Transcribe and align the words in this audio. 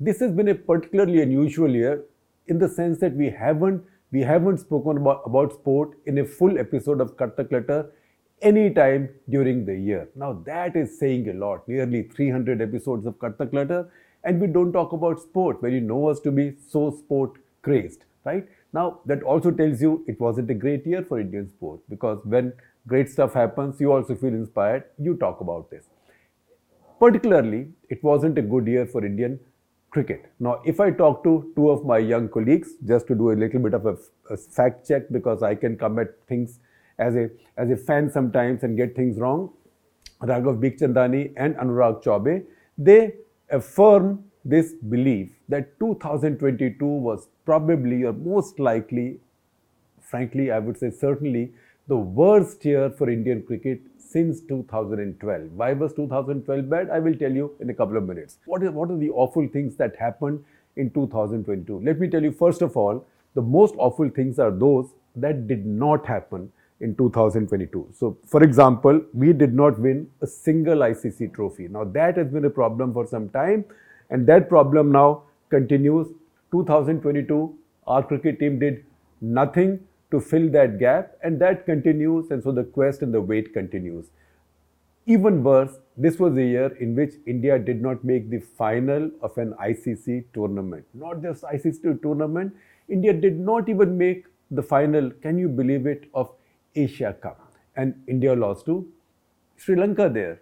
this 0.00 0.18
has 0.20 0.32
been 0.32 0.48
a 0.48 0.54
particularly 0.54 1.20
unusual 1.20 1.70
year 1.70 2.02
in 2.46 2.58
the 2.58 2.68
sense 2.68 2.98
that 3.00 3.14
we 3.14 3.30
haven't 3.30 3.84
we 4.12 4.22
haven't 4.22 4.58
spoken 4.58 4.96
about, 4.96 5.22
about 5.24 5.52
sport 5.52 5.90
in 6.06 6.18
a 6.18 6.24
full 6.24 6.58
episode 6.58 7.00
of 7.00 7.16
Cut 7.16 7.36
the 7.36 7.44
Clutter 7.44 7.92
any 8.42 8.70
time 8.70 9.08
during 9.28 9.64
the 9.66 9.76
year. 9.76 10.08
Now 10.16 10.32
that 10.46 10.74
is 10.74 10.98
saying 10.98 11.28
a 11.28 11.34
lot. 11.34 11.68
Nearly 11.68 12.02
300 12.02 12.60
episodes 12.60 13.06
of 13.06 13.18
Cut 13.20 13.38
the 13.38 13.46
Clutter, 13.46 13.92
and 14.24 14.40
we 14.40 14.46
don't 14.48 14.72
talk 14.72 14.92
about 14.92 15.20
sport 15.20 15.62
where 15.62 15.70
you 15.70 15.80
know 15.80 16.08
us 16.08 16.18
to 16.20 16.32
be 16.32 16.54
so 16.68 16.90
sport 16.90 17.32
crazed, 17.62 18.04
right? 18.24 18.48
Now 18.72 19.00
that 19.06 19.22
also 19.22 19.50
tells 19.50 19.80
you 19.80 20.04
it 20.08 20.18
wasn't 20.18 20.50
a 20.50 20.54
great 20.54 20.86
year 20.86 21.04
for 21.04 21.20
Indian 21.20 21.48
sport 21.50 21.80
because 21.88 22.18
when 22.24 22.52
great 22.88 23.10
stuff 23.10 23.34
happens, 23.34 23.80
you 23.80 23.92
also 23.92 24.16
feel 24.16 24.30
inspired. 24.30 24.84
You 24.98 25.16
talk 25.16 25.40
about 25.40 25.70
this. 25.70 25.84
Particularly, 26.98 27.68
it 27.88 28.02
wasn't 28.02 28.38
a 28.38 28.42
good 28.42 28.66
year 28.66 28.86
for 28.86 29.04
Indian 29.04 29.38
cricket. 29.90 30.26
Now, 30.38 30.60
if 30.64 30.80
I 30.80 30.90
talk 30.90 31.24
to 31.24 31.52
two 31.56 31.70
of 31.70 31.84
my 31.84 31.98
young 31.98 32.28
colleagues, 32.28 32.74
just 32.86 33.06
to 33.08 33.14
do 33.14 33.32
a 33.32 33.36
little 33.42 33.60
bit 33.60 33.74
of 33.74 33.86
a, 33.86 33.96
a 34.30 34.36
fact 34.36 34.86
check 34.86 35.10
because 35.10 35.42
I 35.42 35.54
can 35.54 35.76
come 35.76 35.98
at 35.98 36.08
things 36.28 36.60
as 36.98 37.16
a 37.16 37.30
as 37.56 37.70
a 37.70 37.76
fan 37.76 38.10
sometimes 38.10 38.62
and 38.62 38.76
get 38.76 38.94
things 38.94 39.18
wrong. 39.18 39.50
Raghav 40.22 40.60
Bikhchandani 40.60 41.32
and 41.36 41.54
Anurag 41.56 42.02
Chaube, 42.04 42.44
they 42.76 43.14
affirm 43.50 44.24
this 44.44 44.72
belief 44.88 45.30
that 45.48 45.78
2022 45.80 46.84
was 46.84 47.28
probably 47.44 48.04
or 48.04 48.12
most 48.12 48.58
likely, 48.58 49.18
frankly, 50.00 50.50
I 50.50 50.58
would 50.58 50.78
say 50.78 50.90
certainly 50.90 51.52
the 51.90 51.96
worst 51.96 52.64
year 52.64 52.88
for 52.88 53.10
Indian 53.10 53.42
cricket 53.42 53.80
since 53.98 54.40
2012. 54.42 55.50
Why 55.60 55.72
was 55.72 55.92
2012 55.94 56.70
bad? 56.70 56.88
I 56.88 57.00
will 57.00 57.16
tell 57.22 57.32
you 57.32 57.52
in 57.58 57.70
a 57.70 57.74
couple 57.74 57.96
of 57.96 58.04
minutes. 58.06 58.38
What, 58.46 58.62
is, 58.62 58.70
what 58.70 58.90
are 58.92 58.96
the 58.96 59.10
awful 59.10 59.48
things 59.48 59.74
that 59.76 59.96
happened 59.96 60.44
in 60.76 60.90
2022? 60.90 61.80
Let 61.84 61.98
me 61.98 62.08
tell 62.08 62.22
you, 62.22 62.30
first 62.30 62.62
of 62.62 62.76
all, 62.76 63.04
the 63.34 63.42
most 63.42 63.74
awful 63.76 64.08
things 64.08 64.38
are 64.38 64.52
those 64.52 64.94
that 65.16 65.48
did 65.48 65.66
not 65.66 66.06
happen 66.06 66.52
in 66.80 66.94
2022. 66.94 67.88
So, 67.92 68.16
for 68.24 68.42
example, 68.44 69.02
we 69.12 69.32
did 69.32 69.52
not 69.52 69.78
win 69.80 70.08
a 70.20 70.28
single 70.28 70.78
ICC 70.78 71.34
trophy. 71.34 71.66
Now, 71.66 71.84
that 71.84 72.16
has 72.16 72.28
been 72.28 72.44
a 72.44 72.50
problem 72.50 72.92
for 72.92 73.06
some 73.06 73.28
time, 73.30 73.64
and 74.10 74.26
that 74.28 74.48
problem 74.48 74.92
now 74.92 75.22
continues. 75.50 76.06
2022, 76.52 77.54
our 77.88 78.02
cricket 78.04 78.38
team 78.38 78.60
did 78.60 78.84
nothing 79.20 79.80
to 80.10 80.20
fill 80.20 80.48
that 80.50 80.78
gap, 80.78 81.16
and 81.22 81.40
that 81.40 81.66
continues, 81.66 82.30
and 82.30 82.42
so 82.42 82.52
the 82.52 82.64
quest 82.64 83.02
and 83.02 83.14
the 83.14 83.20
wait 83.20 83.52
continues. 83.52 84.10
Even 85.06 85.42
worse, 85.42 85.78
this 85.96 86.18
was 86.18 86.36
a 86.36 86.42
year 86.42 86.76
in 86.80 86.94
which 86.94 87.14
India 87.26 87.58
did 87.58 87.80
not 87.80 88.04
make 88.04 88.30
the 88.30 88.40
final 88.40 89.10
of 89.22 89.36
an 89.38 89.54
ICC 89.54 90.24
tournament. 90.34 90.84
Not 90.94 91.22
just 91.22 91.42
ICC 91.42 92.02
tournament, 92.02 92.54
India 92.88 93.12
did 93.12 93.38
not 93.38 93.68
even 93.68 93.96
make 93.96 94.26
the 94.50 94.62
final, 94.62 95.10
can 95.22 95.38
you 95.38 95.48
believe 95.48 95.86
it, 95.86 96.08
of 96.14 96.30
Asia 96.74 97.16
Cup. 97.20 97.52
And 97.76 97.94
India 98.06 98.34
lost 98.34 98.66
to 98.66 98.86
Sri 99.56 99.76
Lanka 99.76 100.08
there. 100.08 100.40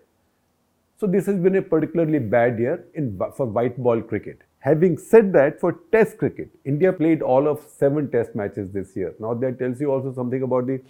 So 0.96 1.06
this 1.06 1.26
has 1.26 1.38
been 1.38 1.56
a 1.56 1.62
particularly 1.62 2.18
bad 2.18 2.58
year 2.58 2.84
in, 2.94 3.18
for 3.36 3.46
white 3.46 3.76
ball 3.76 4.00
cricket. 4.00 4.42
Having 4.60 4.98
said 4.98 5.32
that, 5.34 5.60
for 5.60 5.78
Test 5.92 6.18
cricket, 6.18 6.50
India 6.64 6.92
played 6.92 7.22
all 7.22 7.46
of 7.46 7.64
seven 7.76 8.10
Test 8.10 8.34
matches 8.34 8.70
this 8.72 8.96
year. 8.96 9.14
Now 9.20 9.34
that 9.34 9.58
tells 9.58 9.80
you 9.80 9.92
also 9.92 10.12
something 10.12 10.42
about 10.42 10.66
the 10.66 10.80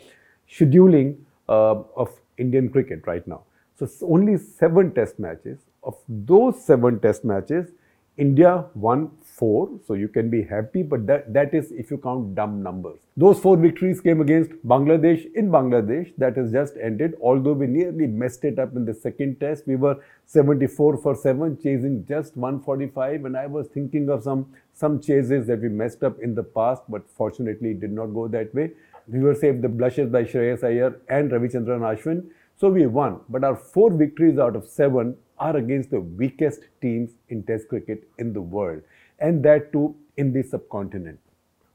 scheduling 0.51 1.19
uh, 1.49 1.83
of 1.97 2.11
Indian 2.39 2.71
cricket 2.71 3.07
right 3.07 3.27
now. 3.27 3.43
So 3.79 3.89
only 4.03 4.39
seven 4.39 4.95
Test 4.95 5.19
matches. 5.19 5.59
Of 5.83 5.97
those 6.09 6.65
seven 6.65 6.99
Test 7.01 7.25
matches, 7.25 7.71
India 8.19 8.65
won 8.75 9.11
four, 9.23 9.71
so 9.87 9.95
you 9.95 10.09
can 10.09 10.29
be 10.29 10.43
happy, 10.43 10.83
but 10.83 11.07
that, 11.07 11.33
that 11.33 11.55
is 11.55 11.71
if 11.71 11.91
you 11.93 11.99
count 11.99 12.35
dumb 12.35 12.63
numbers. 12.63 12.99
Those 13.17 13.39
four 13.39 13.57
victories 13.57 14.01
came 14.01 14.21
against 14.21 14.51
Bangladesh 14.67 15.33
in 15.37 15.51
Bangladesh, 15.51 16.13
that 16.19 16.37
has 16.37 16.51
just 16.51 16.75
ended. 16.83 17.15
Although 17.23 17.53
we 17.53 17.69
nearly 17.69 18.09
messed 18.09 18.45
it 18.45 18.59
up 18.59 18.75
in 18.75 18.85
the 18.85 18.95
second 18.95 19.39
test, 19.39 19.69
we 19.69 19.77
were 19.77 19.97
74 20.27 20.97
for 20.97 21.15
7, 21.15 21.59
chasing 21.63 22.05
just 22.07 22.37
145, 22.37 23.25
and 23.25 23.37
I 23.37 23.47
was 23.47 23.69
thinking 23.69 24.11
of 24.11 24.25
some, 24.25 24.47
some 24.75 25.01
chases 25.01 25.47
that 25.47 25.61
we 25.61 25.69
messed 25.69 26.03
up 26.03 26.19
in 26.21 26.35
the 26.35 26.43
past, 26.43 26.83
but 26.89 27.09
fortunately 27.17 27.71
it 27.71 27.81
did 27.81 27.93
not 27.93 28.07
go 28.07 28.27
that 28.27 28.53
way. 28.53 28.73
We 29.07 29.21
were 29.21 29.37
saved 29.37 29.63
the 29.63 29.69
blushes 29.69 30.11
by 30.11 30.25
Shreyas 30.25 30.65
Iyer 30.65 31.01
and 31.09 31.31
Ravichandran 31.31 31.81
Ashwin. 31.81 32.27
So 32.57 32.69
we 32.69 32.87
won, 32.87 33.21
but 33.29 33.45
our 33.45 33.55
four 33.55 33.93
victories 33.93 34.39
out 34.39 34.57
of 34.57 34.67
seven 34.67 35.17
are 35.41 35.57
against 35.57 35.91
the 35.91 36.01
weakest 36.01 36.61
teams 36.81 37.11
in 37.29 37.43
Test 37.43 37.69
cricket 37.69 38.09
in 38.19 38.33
the 38.33 38.41
world, 38.41 38.83
and 39.19 39.45
that 39.45 39.73
too 39.73 39.95
in 40.17 40.33
the 40.33 40.43
subcontinent. 40.43 41.19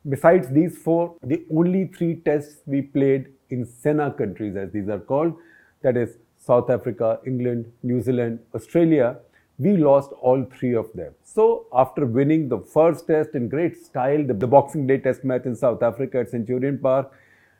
Besides 0.07 0.49
these 0.49 0.77
four, 0.77 1.15
the 1.23 1.45
only 1.55 1.85
three 1.87 2.15
tests 2.15 2.57
we 2.65 2.81
played 2.81 3.27
in 3.49 3.65
SENA 3.65 4.11
countries, 4.17 4.55
as 4.55 4.71
these 4.71 4.89
are 4.89 4.99
called, 4.99 5.33
that 5.81 5.95
is 5.95 6.17
South 6.37 6.69
Africa, 6.69 7.19
England, 7.25 7.71
New 7.83 8.01
Zealand, 8.01 8.39
Australia, 8.53 9.17
we 9.59 9.77
lost 9.77 10.11
all 10.21 10.45
three 10.59 10.73
of 10.73 10.91
them. 10.93 11.13
So, 11.23 11.67
after 11.73 12.05
winning 12.05 12.49
the 12.49 12.59
first 12.59 13.07
test 13.07 13.35
in 13.35 13.47
great 13.47 13.77
style, 13.85 14.25
the, 14.25 14.33
the 14.33 14.47
Boxing 14.47 14.87
Day 14.87 14.97
test 14.97 15.23
match 15.23 15.45
in 15.45 15.55
South 15.55 15.83
Africa 15.83 16.19
at 16.21 16.29
Centurion 16.29 16.79
Park, 16.79 17.11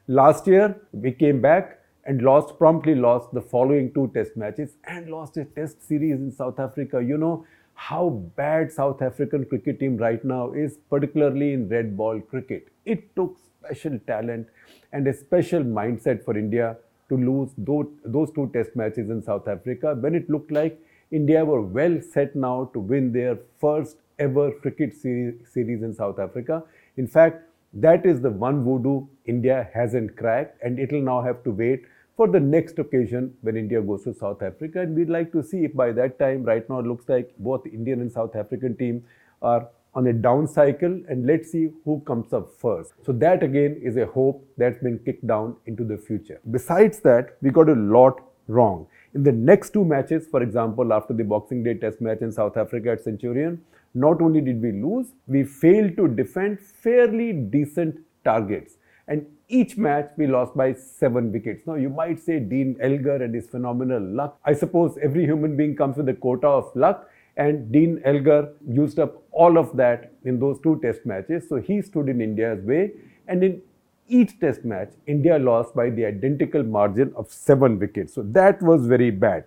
last 0.08 0.48
year 0.48 0.76
we 0.92 1.12
came 1.12 1.40
back 1.40 1.80
and 2.06 2.22
lost, 2.22 2.58
promptly 2.58 2.96
lost 2.96 3.34
the 3.34 3.42
following 3.42 3.94
two 3.94 4.12
test 4.14 4.36
matches 4.36 4.74
and 4.86 5.10
lost 5.10 5.38
a 5.38 5.46
test 5.46 5.88
series 5.88 6.20
in 6.20 6.32
South 6.32 6.60
Africa. 6.60 7.02
You 7.02 7.18
know 7.18 7.46
how 7.76 8.10
bad 8.36 8.72
South 8.72 9.02
African 9.02 9.46
cricket 9.46 9.80
team 9.80 9.98
right 9.98 10.24
now 10.24 10.52
is, 10.52 10.78
particularly 10.90 11.54
in 11.54 11.70
red 11.70 11.98
ball 11.98 12.20
cricket. 12.20 12.68
It 12.86 13.16
took 13.16 13.38
special 13.60 13.98
talent 14.06 14.48
and 14.92 15.08
a 15.08 15.14
special 15.14 15.64
mindset 15.64 16.24
for 16.24 16.38
India 16.38 16.78
to 17.10 17.18
lose 17.18 17.52
those, 17.58 18.32
two 18.34 18.50
test 18.54 18.76
matches 18.76 19.10
in 19.10 19.22
South 19.24 19.48
Africa 19.48 19.96
when 20.00 20.16
it 20.16 20.30
looked 20.30 20.52
like 20.52 20.80
India 21.12 21.44
were 21.46 21.62
well 21.62 22.00
set 22.02 22.36
now 22.36 22.70
to 22.74 22.80
win 22.80 23.12
their 23.12 23.38
first 23.60 23.98
ever 24.20 24.52
cricket 24.52 24.94
series, 24.94 25.36
series 25.52 25.84
in 25.84 25.94
South 25.94 26.20
Africa. 26.20 26.64
In 26.98 27.08
fact, 27.08 27.44
that 27.74 28.06
is 28.06 28.22
the 28.22 28.30
one 28.30 28.64
voodoo 28.64 29.08
India 29.26 29.70
hasn't 29.74 30.16
cracked, 30.16 30.62
and 30.64 30.80
it'll 30.80 31.02
now 31.02 31.22
have 31.22 31.44
to 31.44 31.52
wait 31.52 31.84
for 32.16 32.28
the 32.28 32.40
next 32.40 32.80
occasion 32.80 33.34
when 33.42 33.58
India 33.58 33.82
goes 33.82 34.04
to 34.04 34.14
South 34.14 34.42
Africa. 34.42 34.82
And 34.82 34.96
we'd 34.96 35.10
like 35.10 35.32
to 35.32 35.44
see 35.44 35.66
if 35.66 35.74
by 35.74 35.92
that 35.94 36.20
time, 36.20 36.44
right 36.44 36.68
now, 36.70 36.80
it 36.80 36.86
looks 36.86 37.10
like 37.10 37.34
both 37.40 37.66
Indian 37.66 38.02
and 38.02 38.12
South 38.12 38.36
African 38.36 38.76
team 38.78 39.04
are 39.42 39.68
on 39.96 40.08
a 40.08 40.14
down 40.14 40.48
cycle 40.48 41.02
and 41.08 41.26
let's 41.28 41.52
see 41.52 41.70
who 41.86 42.02
comes 42.06 42.34
up 42.34 42.50
first. 42.60 42.94
So 43.06 43.12
that 43.14 43.44
again 43.44 43.80
is 43.84 43.98
a 43.98 44.06
hope 44.06 44.44
that's 44.58 44.82
been 44.82 45.00
kicked 45.00 45.26
down 45.28 45.56
into 45.66 45.84
the 45.84 45.98
future. 45.98 46.40
Besides 46.50 47.00
that, 47.02 47.38
we 47.42 47.52
got 47.52 47.70
a 47.70 47.74
lot 47.74 48.22
wrong. 48.48 48.88
In 49.14 49.24
the 49.24 49.32
next 49.32 49.72
two 49.72 49.86
matches, 49.86 50.26
for 50.30 50.42
example, 50.42 50.92
after 50.94 51.14
the 51.14 51.24
Boxing 51.24 51.64
Day 51.64 51.76
test 51.76 52.02
match 52.02 52.22
in 52.22 52.32
South 52.32 52.58
Africa 52.58 52.92
at 52.92 53.04
Centurion, 53.04 53.62
not 53.94 54.22
only 54.22 54.42
did 54.42 54.62
we 54.62 54.72
lose, 54.72 55.14
we 55.28 55.44
failed 55.44 55.96
to 55.98 56.08
defend 56.08 56.60
fairly 56.60 57.32
decent 57.32 58.00
targets. 58.24 58.78
And 59.08 59.26
each 59.50 59.78
match 59.78 60.12
we 60.18 60.28
lost 60.28 60.56
by 60.56 60.74
seven 60.74 61.32
wickets. 61.32 61.68
Now, 61.68 61.76
you 61.76 61.90
might 61.90 62.20
say 62.20 62.40
Dean 62.40 62.78
Elgar 62.82 63.22
and 63.22 63.36
his 63.36 63.48
phenomenal 63.48 64.02
luck. 64.02 64.40
I 64.46 64.54
suppose 64.54 64.98
every 65.02 65.26
human 65.26 65.58
being 65.58 65.76
comes 65.76 65.98
with 65.98 66.08
a 66.10 66.14
quota 66.14 66.48
of 66.48 66.76
luck, 66.76 67.10
and 67.36 67.72
Dean 67.72 68.02
Elgar 68.06 68.54
used 68.68 69.00
up 69.00 69.22
all 69.32 69.58
of 69.58 69.76
that 69.76 70.14
in 70.24 70.40
those 70.40 70.60
two 70.62 70.80
test 70.82 71.06
matches. 71.06 71.50
So, 71.50 71.58
he 71.58 71.82
stood 71.82 72.08
in 72.08 72.22
India's 72.22 72.64
way, 72.64 72.92
and 73.28 73.44
in 73.44 73.62
each 74.08 74.40
test 74.40 74.64
match, 74.64 74.92
India 75.06 75.38
lost 75.38 75.76
by 75.76 75.90
the 75.90 76.06
identical 76.06 76.64
margin 76.64 77.14
of 77.16 77.30
seven 77.30 77.80
wickets. 77.80 78.14
So, 78.14 78.24
that 78.24 78.62
was 78.62 78.86
very 78.88 79.12
bad. 79.12 79.46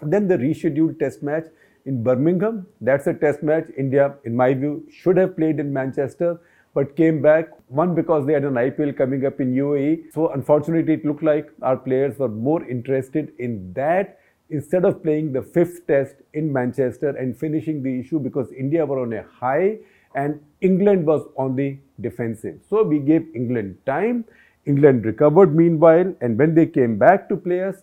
Then 0.00 0.28
the 0.28 0.36
rescheduled 0.36 0.98
test 1.00 1.22
match 1.22 1.46
in 1.86 2.02
Birmingham, 2.02 2.66
that's 2.80 3.06
a 3.06 3.14
test 3.14 3.42
match 3.42 3.66
India, 3.76 4.14
in 4.24 4.36
my 4.36 4.54
view, 4.54 4.84
should 4.92 5.16
have 5.16 5.36
played 5.36 5.58
in 5.58 5.72
Manchester 5.72 6.40
but 6.76 6.94
came 6.94 7.22
back. 7.22 7.48
One, 7.68 7.94
because 7.94 8.26
they 8.26 8.34
had 8.34 8.44
an 8.44 8.54
IPL 8.62 8.94
coming 8.98 9.24
up 9.24 9.40
in 9.40 9.54
UAE. 9.54 10.12
So, 10.12 10.28
unfortunately, 10.28 10.92
it 10.92 11.06
looked 11.06 11.22
like 11.22 11.48
our 11.62 11.76
players 11.76 12.18
were 12.18 12.28
more 12.28 12.62
interested 12.68 13.32
in 13.38 13.72
that 13.72 14.18
instead 14.50 14.84
of 14.84 15.02
playing 15.02 15.32
the 15.32 15.40
fifth 15.40 15.86
test 15.86 16.16
in 16.34 16.52
Manchester 16.52 17.08
and 17.08 17.36
finishing 17.44 17.82
the 17.82 17.98
issue 17.98 18.20
because 18.20 18.52
India 18.52 18.84
were 18.84 19.00
on 19.00 19.14
a 19.14 19.22
high 19.40 19.78
and 20.14 20.38
England 20.60 21.06
was 21.06 21.22
on 21.38 21.56
the 21.56 21.78
defensive. 22.02 22.60
So, 22.68 22.82
we 22.82 22.98
gave 22.98 23.26
England 23.34 23.78
time. 23.86 24.26
England 24.66 25.06
recovered 25.06 25.56
meanwhile, 25.56 26.14
and 26.20 26.38
when 26.38 26.54
they 26.54 26.66
came 26.66 26.98
back 26.98 27.28
to 27.30 27.36
play 27.36 27.62
us 27.62 27.76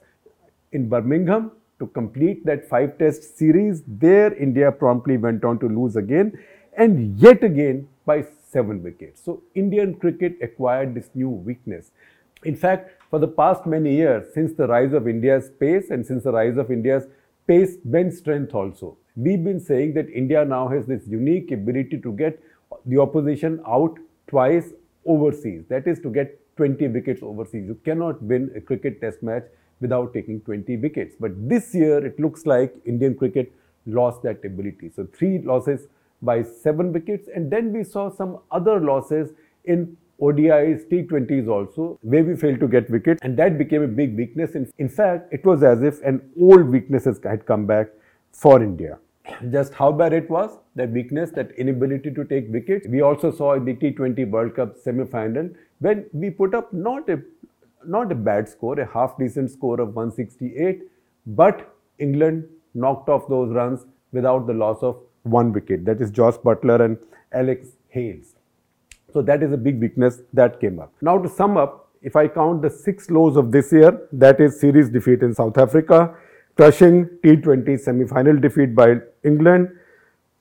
in 0.72 0.88
Birmingham 0.88 1.52
to 1.80 1.88
complete 1.88 2.46
that 2.46 2.70
five 2.70 3.00
test 3.00 3.38
series, 3.40 3.82
there 3.88 4.34
India 4.36 4.72
promptly 4.72 5.18
went 5.18 5.44
on 5.44 5.58
to 5.60 5.68
lose 5.68 5.96
again 5.96 6.38
and 6.78 7.20
yet 7.20 7.44
again 7.44 7.88
by 8.06 8.26
seven 8.50 8.84
wickets. 8.84 9.22
So 9.24 9.44
Indian 9.56 9.96
cricket 9.96 10.38
acquired 10.42 10.96
this 10.96 11.10
new 11.14 11.30
weakness. 11.30 11.92
In 12.44 12.56
fact, 12.56 12.92
for 13.10 13.20
the 13.20 13.28
past 13.28 13.66
many 13.66 13.96
years, 13.96 14.34
since 14.34 14.54
the 14.54 14.68
rise 14.68 14.94
of 14.94 15.08
India's 15.08 15.50
pace 15.60 15.90
and 15.90 16.06
since 16.06 16.24
the 16.24 16.32
rise 16.32 16.58
of 16.58 16.72
India's 16.72 17.06
pace 17.48 17.78
bench 17.84 18.14
strength 18.16 18.54
also, 18.54 18.98
We've 19.16 19.44
been 19.44 19.60
saying 19.60 19.94
that 19.94 20.10
India 20.10 20.44
now 20.44 20.68
has 20.70 20.88
this 20.88 21.06
unique 21.08 21.52
ability 21.52 22.00
to 22.00 22.12
get 22.14 22.42
the 22.86 22.98
opposition 23.00 23.62
out 23.68 24.00
twice 24.28 24.74
overseas. 25.06 25.66
That 25.70 25.88
is 25.88 26.00
to 26.00 26.10
get 26.10 26.40
20 26.58 26.88
wickets 26.88 27.22
overseas. 27.22 27.68
You 27.68 27.80
cannot 27.86 28.22
win 28.24 28.52
a 28.56 28.62
cricket 28.62 29.02
test 29.02 29.22
match 29.22 29.44
without 29.82 30.14
taking 30.14 30.42
20 30.42 30.78
wickets. 30.78 31.16
But 31.20 31.48
this 31.48 31.76
year, 31.76 32.04
it 32.04 32.20
looks 32.20 32.48
like 32.48 32.74
Indian 32.86 33.16
cricket 33.16 33.54
lost 33.86 34.24
that 34.24 34.44
ability. 34.44 34.90
So, 34.96 35.08
three 35.14 35.40
losses 35.40 35.88
by 36.24 36.44
seven 36.44 36.92
wickets, 36.94 37.30
and 37.34 37.52
then 37.52 37.72
we 37.74 37.84
saw 37.84 38.10
some 38.10 38.40
other 38.52 38.80
losses 38.80 39.34
in 39.66 39.98
ODIs, 40.22 40.88
T20s 40.90 41.48
also, 41.48 42.00
where 42.02 42.24
we 42.24 42.36
failed 42.36 42.60
to 42.60 42.68
get 42.68 42.90
wickets, 42.90 43.20
and 43.24 43.38
that 43.38 43.58
became 43.58 43.84
a 43.84 43.88
big 43.88 44.16
weakness. 44.16 44.56
In, 44.56 44.72
in 44.78 44.90
fact, 44.90 45.34
it 45.34 45.46
was 45.46 45.64
as 45.64 45.84
if 45.84 46.02
an 46.04 46.22
old 46.40 46.68
weakness 46.68 47.06
had 47.06 47.46
come 47.46 47.66
back 47.66 47.88
for 48.32 48.62
India. 48.62 49.00
Just 49.52 49.74
how 49.74 49.92
bad 49.92 50.14
it 50.14 50.30
was, 50.30 50.58
that 50.76 50.92
weakness, 50.92 51.32
that 51.32 51.52
inability 51.52 52.12
to 52.12 52.24
take 52.24 52.46
wickets. 52.50 52.88
We 52.88 53.02
also 53.02 53.32
saw 53.32 53.54
in 53.54 53.66
the 53.66 53.74
T20 53.74 54.30
World 54.30 54.56
Cup 54.56 54.78
semi-final 54.78 55.50
when 55.80 56.06
we 56.14 56.30
put 56.30 56.54
up 56.56 56.72
not 56.74 57.10
a 57.10 57.22
not 57.86 58.12
a 58.14 58.16
bad 58.16 58.48
score, 58.48 58.80
a 58.80 58.86
half 58.86 59.18
decent 59.18 59.52
score 59.52 59.82
of 59.82 59.94
168, 59.94 60.84
but 61.26 61.76
England 62.00 62.46
knocked 62.74 63.10
off 63.10 63.28
those 63.28 63.52
runs 63.54 63.86
without 64.14 64.48
the 64.48 64.54
loss 64.54 64.82
of 64.82 65.02
one 65.24 65.52
wicket. 65.52 65.86
That 65.86 66.02
is 66.02 66.12
Jos 66.12 66.38
Buttler 66.38 66.84
and 66.84 66.98
Alex 67.32 67.70
Hales. 67.90 68.36
So 69.12 69.22
that 69.22 69.44
is 69.44 69.52
a 69.52 69.58
big 69.58 69.80
weakness 69.80 70.22
that 70.34 70.60
came 70.60 70.80
up. 70.80 70.94
Now 71.02 71.18
to 71.18 71.30
sum 71.30 71.58
up, 71.58 71.90
if 72.02 72.16
I 72.16 72.28
count 72.28 72.62
the 72.62 72.70
six 72.70 73.10
lows 73.10 73.38
of 73.38 73.52
this 73.52 73.72
year, 73.72 74.08
that 74.12 74.42
is 74.42 74.60
series 74.60 74.90
defeat 74.90 75.22
in 75.22 75.34
South 75.34 75.58
Africa, 75.58 76.16
crushing 76.58 77.06
T20 77.24 77.80
semi-final 77.80 78.40
defeat 78.40 78.76
by 78.76 78.96
England. 79.24 79.70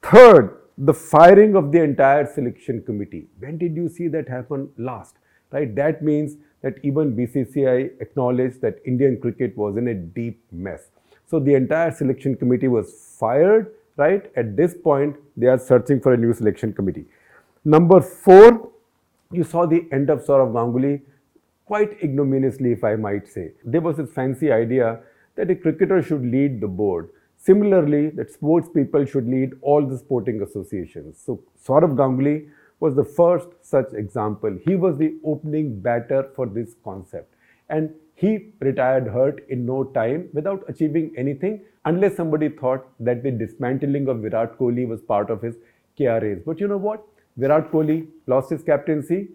Third, 0.03 0.59
the 0.77 0.95
firing 0.95 1.55
of 1.55 1.71
the 1.71 1.83
entire 1.83 2.27
selection 2.27 2.83
committee. 2.83 3.27
When 3.39 3.59
did 3.59 3.77
you 3.77 3.89
see 3.89 4.09
that 4.09 4.29
happen 4.29 4.71
last? 4.77 5.17
Right? 5.53 5.75
That 5.77 6.03
means 6.03 6.37
that 6.63 6.77
even 6.83 7.15
BCCI 7.15 8.01
acknowledged 8.01 8.61
that 8.63 8.79
Indian 8.85 9.21
cricket 9.21 9.57
was 9.57 9.77
in 9.77 9.89
a 9.89 9.95
deep 9.95 10.43
mess. 10.51 10.91
So 11.27 11.39
the 11.39 11.55
entire 11.55 11.91
selection 11.93 12.37
committee 12.37 12.69
was 12.69 13.17
fired, 13.19 13.73
right? 13.97 14.31
At 14.37 14.57
this 14.57 14.75
point, 14.75 15.17
they 15.37 15.47
are 15.47 15.59
searching 15.59 16.01
for 16.01 16.15
a 16.15 16.17
new 16.17 16.33
selection 16.33 16.73
committee. 16.73 17.07
Number 17.65 18.01
four, 18.01 18.71
you 19.31 19.45
saw 19.45 19.67
the 19.67 19.87
end 19.93 20.11
of 20.11 20.25
Sourav 20.25 20.53
Ganguly 20.53 21.03
quite 21.65 22.03
ignominiously, 22.03 22.73
if 22.73 22.85
I 22.85 22.97
might 22.97 23.29
say. 23.29 23.53
There 23.65 23.81
was 23.81 23.97
this 23.97 24.11
fancy 24.11 24.53
idea 24.53 25.01
that 25.37 25.51
a 25.51 25.55
cricketer 25.55 26.03
should 26.03 26.25
lead 26.25 26.61
the 26.61 26.69
board. 26.69 27.11
Similarly, 27.37 28.11
that 28.11 28.31
sports 28.31 28.69
people 28.69 29.05
should 29.05 29.27
lead 29.27 29.53
all 29.63 29.87
the 29.87 29.99
sporting 29.99 30.43
associations. 30.43 31.21
So 31.25 31.43
Sourav 31.65 31.97
Ganguly 31.97 32.49
was 32.81 32.95
the 32.95 33.05
first 33.05 33.49
such 33.63 33.93
example. 33.95 34.59
He 34.65 34.75
was 34.77 34.99
the 34.99 35.17
opening 35.25 35.81
batter 35.81 36.31
for 36.37 36.47
this 36.47 36.75
concept. 36.85 37.35
And 37.69 37.95
he 38.15 38.53
retired 38.61 39.09
hurt 39.09 39.45
in 39.49 39.65
no 39.65 39.85
time 39.85 40.29
without 40.33 40.65
achieving 40.69 41.13
anything 41.17 41.65
unless 41.85 42.17
somebody 42.17 42.49
thought 42.49 42.87
that 43.01 43.23
the 43.23 43.31
dismantling 43.31 44.09
of 44.09 44.19
Virat 44.19 44.59
Kohli 44.59 44.87
was 44.87 45.01
part 45.01 45.31
of 45.31 45.43
his 45.43 45.57
KRAs. 45.99 46.45
But 46.45 46.61
you 46.61 46.69
know 46.69 46.77
what? 46.77 47.05
Virat 47.37 47.71
Kohli 47.71 48.07
lost 48.27 48.51
his 48.51 48.63
captaincy, 48.63 49.29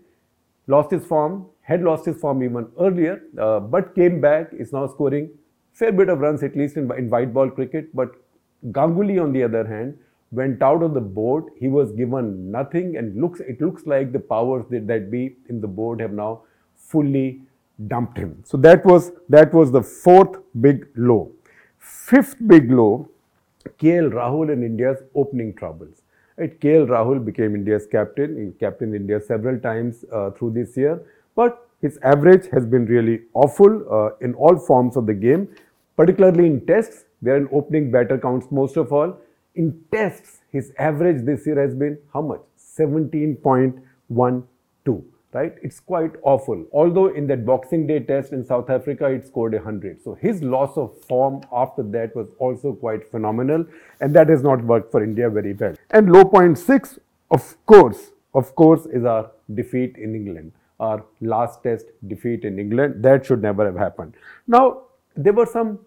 lost 0.68 0.92
his 0.92 1.06
form, 1.06 1.48
had 1.62 1.82
lost 1.82 2.06
his 2.06 2.18
form 2.18 2.44
even 2.44 2.68
earlier, 2.80 3.22
uh, 3.40 3.60
but 3.60 3.94
came 3.96 4.22
back, 4.22 4.54
is 4.54 4.72
now 4.72 4.88
scoring 4.88 5.30
fair 5.78 5.92
bit 5.92 6.10
of 6.10 6.20
runs, 6.20 6.44
at 6.44 6.56
least 6.56 6.76
in, 6.76 6.92
in 6.98 7.10
white 7.10 7.34
ball 7.34 7.50
cricket. 7.50 7.96
But 7.96 8.12
Ganguly, 8.72 9.22
on 9.22 9.34
the 9.34 9.44
other 9.44 9.66
hand, 9.68 9.98
went 10.32 10.62
out 10.62 10.82
of 10.84 10.94
the 10.94 11.02
board. 11.02 11.46
He 11.58 11.68
was 11.68 11.92
given 11.92 12.52
nothing, 12.52 12.98
and 12.98 13.22
looks 13.22 13.40
it 13.40 13.62
looks 13.62 13.86
like 13.86 14.12
the 14.12 14.20
powers 14.20 14.66
that, 14.72 14.88
that 14.88 15.12
be 15.12 15.36
in 15.50 15.62
the 15.62 15.68
board 15.68 16.00
have 16.02 16.12
now 16.12 16.42
fully 16.76 17.42
dumped 17.88 18.18
him. 18.18 18.44
So 18.44 18.58
that 18.58 18.86
was 18.86 19.12
that 19.30 19.54
was 19.54 19.72
the 19.72 19.84
fourth 19.84 20.40
big 20.60 20.88
low. 20.96 21.32
Fifth 21.88 22.36
big 22.48 22.72
low, 22.72 23.10
KL 23.80 24.12
Rahul 24.12 24.52
in 24.52 24.64
India's 24.64 25.04
opening 25.16 25.54
troubles. 25.56 26.02
Right, 26.38 26.60
KL 26.60 26.88
Rahul 26.88 27.24
became 27.24 27.56
India's 27.56 27.88
captain. 27.88 28.38
He 28.38 28.60
captained 28.60 28.96
India 28.96 29.20
several 29.20 29.60
times 29.60 30.06
uh, 30.12 30.32
through 30.32 30.52
this 30.52 30.78
year, 30.78 31.02
but 31.36 31.68
his 31.82 31.98
average 32.04 32.48
has 32.52 32.66
been 32.66 32.86
really 32.86 33.22
awful 33.34 33.86
uh, 33.92 34.16
in 34.22 34.34
all 34.36 34.58
forms 34.58 34.98
of 34.98 35.06
the 35.06 35.14
game 35.14 35.48
particularly 35.98 36.46
in 36.46 36.66
tests, 36.66 37.04
where 37.20 37.36
an 37.36 37.50
opening 37.52 37.92
batter 37.92 38.18
counts 38.18 38.48
most 38.52 38.78
of 38.78 38.94
all. 38.94 39.18
In 39.56 39.84
tests, 39.92 40.42
his 40.52 40.72
average 40.78 41.26
this 41.26 41.46
year 41.48 41.60
has 41.60 41.76
been 41.76 41.98
how 42.14 42.22
much? 42.22 42.42
17.12, 42.78 45.04
right? 45.38 45.56
It's 45.62 45.80
quite 45.80 46.14
awful. 46.34 46.66
Although 46.72 47.08
in 47.22 47.28
that 47.28 47.46
Boxing 47.46 47.88
Day 47.88 48.00
test 48.12 48.34
in 48.34 48.46
South 48.52 48.70
Africa, 48.78 49.06
it 49.18 49.26
scored 49.32 49.54
100. 49.54 50.04
So 50.04 50.16
his 50.28 50.44
loss 50.56 50.78
of 50.78 51.00
form 51.10 51.42
after 51.64 51.84
that 51.96 52.16
was 52.16 52.28
also 52.40 52.74
quite 52.74 53.10
phenomenal, 53.16 53.66
and 54.02 54.16
that 54.20 54.30
has 54.30 54.44
not 54.44 54.64
worked 54.64 54.92
for 54.92 55.04
India 55.04 55.30
very 55.30 55.54
well. 55.54 55.76
And 55.92 56.12
low 56.12 56.26
point 56.26 56.58
six, 56.58 57.00
of 57.32 57.44
course, 57.66 58.12
of 58.34 58.56
course, 58.56 58.88
is 58.88 59.06
our 59.16 59.32
defeat 59.62 59.98
in 59.98 60.16
England 60.22 60.52
our 60.80 61.04
last 61.22 61.64
test 61.64 61.86
defeat 62.08 62.44
in 62.44 62.60
England. 62.60 63.04
That 63.04 63.26
should 63.26 63.42
never 63.42 63.66
have 63.66 63.76
happened. 63.76 64.16
Now, 64.48 64.84
there 65.16 65.34
were 65.34 65.48
some 65.48 65.80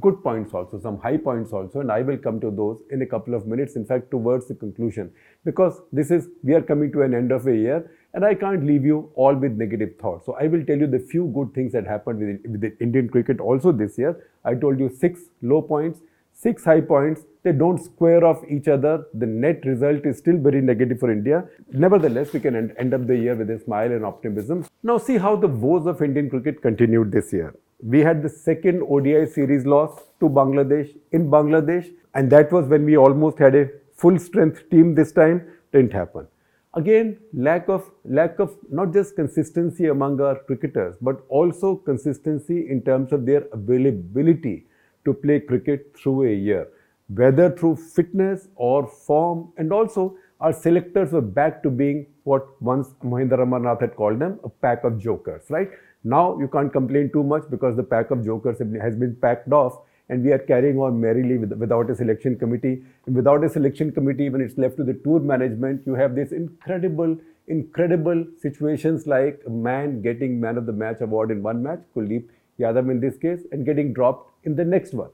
good 0.00 0.22
points 0.22 0.54
also, 0.54 0.78
some 0.80 0.98
high 0.98 1.16
points 1.16 1.52
also, 1.52 1.80
and 1.80 1.90
I 1.90 2.02
will 2.02 2.16
come 2.16 2.40
to 2.40 2.50
those 2.50 2.82
in 2.90 3.02
a 3.02 3.06
couple 3.06 3.34
of 3.34 3.46
minutes, 3.46 3.76
in 3.76 3.84
fact, 3.84 4.10
towards 4.10 4.46
the 4.46 4.54
conclusion. 4.54 5.10
Because 5.44 5.80
this 5.92 6.10
is, 6.10 6.28
we 6.42 6.54
are 6.54 6.62
coming 6.62 6.92
to 6.92 7.02
an 7.02 7.14
end 7.14 7.32
of 7.32 7.46
a 7.46 7.56
year, 7.56 7.90
and 8.14 8.24
I 8.24 8.34
can't 8.34 8.64
leave 8.64 8.84
you 8.84 9.10
all 9.14 9.34
with 9.34 9.52
negative 9.52 9.96
thoughts. 10.00 10.26
So 10.26 10.36
I 10.40 10.46
will 10.46 10.64
tell 10.64 10.78
you 10.78 10.86
the 10.86 11.00
few 11.00 11.26
good 11.34 11.52
things 11.54 11.72
that 11.72 11.86
happened 11.86 12.20
with, 12.20 12.52
with 12.52 12.60
the 12.60 12.76
Indian 12.80 13.08
cricket 13.08 13.40
also 13.40 13.72
this 13.72 13.98
year. 13.98 14.28
I 14.44 14.54
told 14.54 14.78
you 14.78 14.88
six 14.88 15.20
low 15.40 15.62
points, 15.62 16.00
six 16.32 16.64
high 16.64 16.80
points. 16.80 17.22
They 17.42 17.52
don't 17.52 17.78
square 17.78 18.24
off 18.24 18.44
each 18.48 18.68
other. 18.68 19.06
The 19.14 19.26
net 19.26 19.64
result 19.64 20.06
is 20.06 20.18
still 20.18 20.36
very 20.36 20.60
negative 20.60 21.00
for 21.00 21.10
India. 21.10 21.44
Nevertheless, 21.72 22.32
we 22.32 22.38
can 22.38 22.54
end, 22.54 22.74
end 22.78 22.94
up 22.94 23.06
the 23.08 23.16
year 23.16 23.34
with 23.34 23.50
a 23.50 23.58
smile 23.58 23.90
and 23.90 24.04
optimism. 24.04 24.64
Now, 24.84 24.98
see 24.98 25.18
how 25.18 25.34
the 25.34 25.48
woes 25.48 25.86
of 25.86 26.00
Indian 26.02 26.30
cricket 26.30 26.62
continued 26.62 27.10
this 27.10 27.32
year 27.32 27.54
we 27.82 28.00
had 28.00 28.22
the 28.22 28.28
second 28.28 28.82
ODI 28.88 29.26
series 29.26 29.66
loss 29.66 30.00
to 30.20 30.28
Bangladesh 30.28 30.96
in 31.10 31.28
Bangladesh, 31.30 31.92
and 32.14 32.30
that 32.30 32.52
was 32.52 32.66
when 32.66 32.84
we 32.84 32.96
almost 32.96 33.38
had 33.38 33.54
a 33.54 33.68
full 33.94 34.18
strength 34.18 34.68
team 34.70 34.94
this 34.94 35.12
time. 35.12 35.42
Didn't 35.72 35.92
happen. 35.92 36.26
Again, 36.74 37.18
lack 37.34 37.68
of 37.68 37.90
lack 38.04 38.38
of 38.38 38.56
not 38.70 38.92
just 38.92 39.16
consistency 39.16 39.88
among 39.88 40.20
our 40.20 40.38
cricketers, 40.44 40.96
but 41.02 41.22
also 41.28 41.76
consistency 41.76 42.70
in 42.70 42.82
terms 42.82 43.12
of 43.12 43.26
their 43.26 43.42
availability 43.52 44.66
to 45.04 45.12
play 45.12 45.40
cricket 45.40 45.92
through 45.96 46.22
a 46.28 46.34
year, 46.34 46.68
whether 47.08 47.50
through 47.50 47.76
fitness 47.76 48.48
or 48.54 48.86
form, 48.86 49.52
and 49.58 49.72
also 49.72 50.16
our 50.40 50.52
selectors 50.52 51.12
were 51.12 51.20
back 51.20 51.62
to 51.62 51.70
being 51.70 52.06
what 52.24 52.60
once 52.62 52.88
Mohinder 53.04 53.38
Amarnath 53.38 53.80
had 53.80 53.94
called 53.94 54.18
them, 54.18 54.40
a 54.44 54.48
pack 54.48 54.84
of 54.84 54.98
jokers, 54.98 55.42
right? 55.50 55.70
Now 56.03 56.39
you 56.39 56.47
can't 56.47 56.71
complain 56.71 57.11
too 57.11 57.23
much 57.23 57.43
because 57.49 57.75
the 57.75 57.83
pack 57.83 58.11
of 58.11 58.23
jokers 58.23 58.59
has 58.59 58.95
been 58.95 59.15
packed 59.21 59.51
off 59.51 59.79
and 60.09 60.23
we 60.23 60.31
are 60.31 60.39
carrying 60.39 60.77
on 60.79 60.99
merrily 60.99 61.37
with, 61.37 61.51
without 61.53 61.89
a 61.89 61.95
selection 61.95 62.37
committee. 62.37 62.83
And 63.05 63.15
without 63.15 63.43
a 63.43 63.49
selection 63.49 63.91
committee, 63.91 64.29
when 64.29 64.41
it's 64.41 64.57
left 64.57 64.77
to 64.77 64.83
the 64.83 64.93
tour 64.93 65.19
management, 65.19 65.81
you 65.85 65.95
have 65.95 66.15
this 66.15 66.31
incredible, 66.31 67.17
incredible 67.47 68.25
situations 68.39 69.05
like 69.05 69.41
a 69.45 69.49
man 69.49 70.01
getting 70.01 70.39
man 70.39 70.57
of 70.57 70.65
the 70.65 70.71
match 70.71 71.01
award 71.01 71.31
in 71.31 71.43
one 71.43 71.61
match, 71.61 71.81
Kuldeep 71.95 72.29
Yadav 72.59 72.89
in 72.89 72.99
this 72.99 73.17
case, 73.17 73.41
and 73.51 73.65
getting 73.65 73.93
dropped 73.93 74.31
in 74.45 74.55
the 74.55 74.65
next 74.65 74.93
one. 74.93 75.09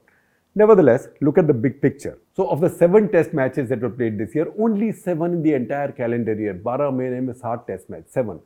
Nevertheless, 0.54 1.08
look 1.20 1.36
at 1.36 1.48
the 1.48 1.52
big 1.52 1.82
picture. 1.82 2.18
So, 2.36 2.46
of 2.46 2.60
the 2.60 2.70
seven 2.70 3.10
test 3.10 3.34
matches 3.34 3.68
that 3.70 3.80
were 3.80 3.90
played 3.90 4.18
this 4.18 4.36
year, 4.36 4.46
only 4.56 4.92
seven 4.92 5.32
in 5.32 5.42
the 5.42 5.52
entire 5.54 5.90
calendar 5.90 6.34
year. 6.34 6.54
12 6.54 6.92
महीने 6.92 7.20
में 7.20 7.32
सात 7.32 7.66
test 7.66 7.90
match, 7.90 8.04
seven 8.06 8.38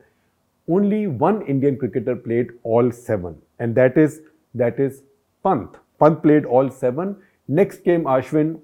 only 0.68 1.06
one 1.06 1.42
Indian 1.46 1.76
cricketer 1.76 2.16
played 2.16 2.48
all 2.62 2.90
seven, 2.90 3.36
and 3.58 3.74
that 3.74 3.98
is 3.98 4.20
that 4.54 4.78
is 4.80 5.02
Pant. 5.42 5.70
Pant 6.00 6.22
played 6.22 6.44
all 6.44 6.70
seven. 6.70 7.16
Next 7.48 7.84
came 7.84 8.04
Ashwin, 8.04 8.60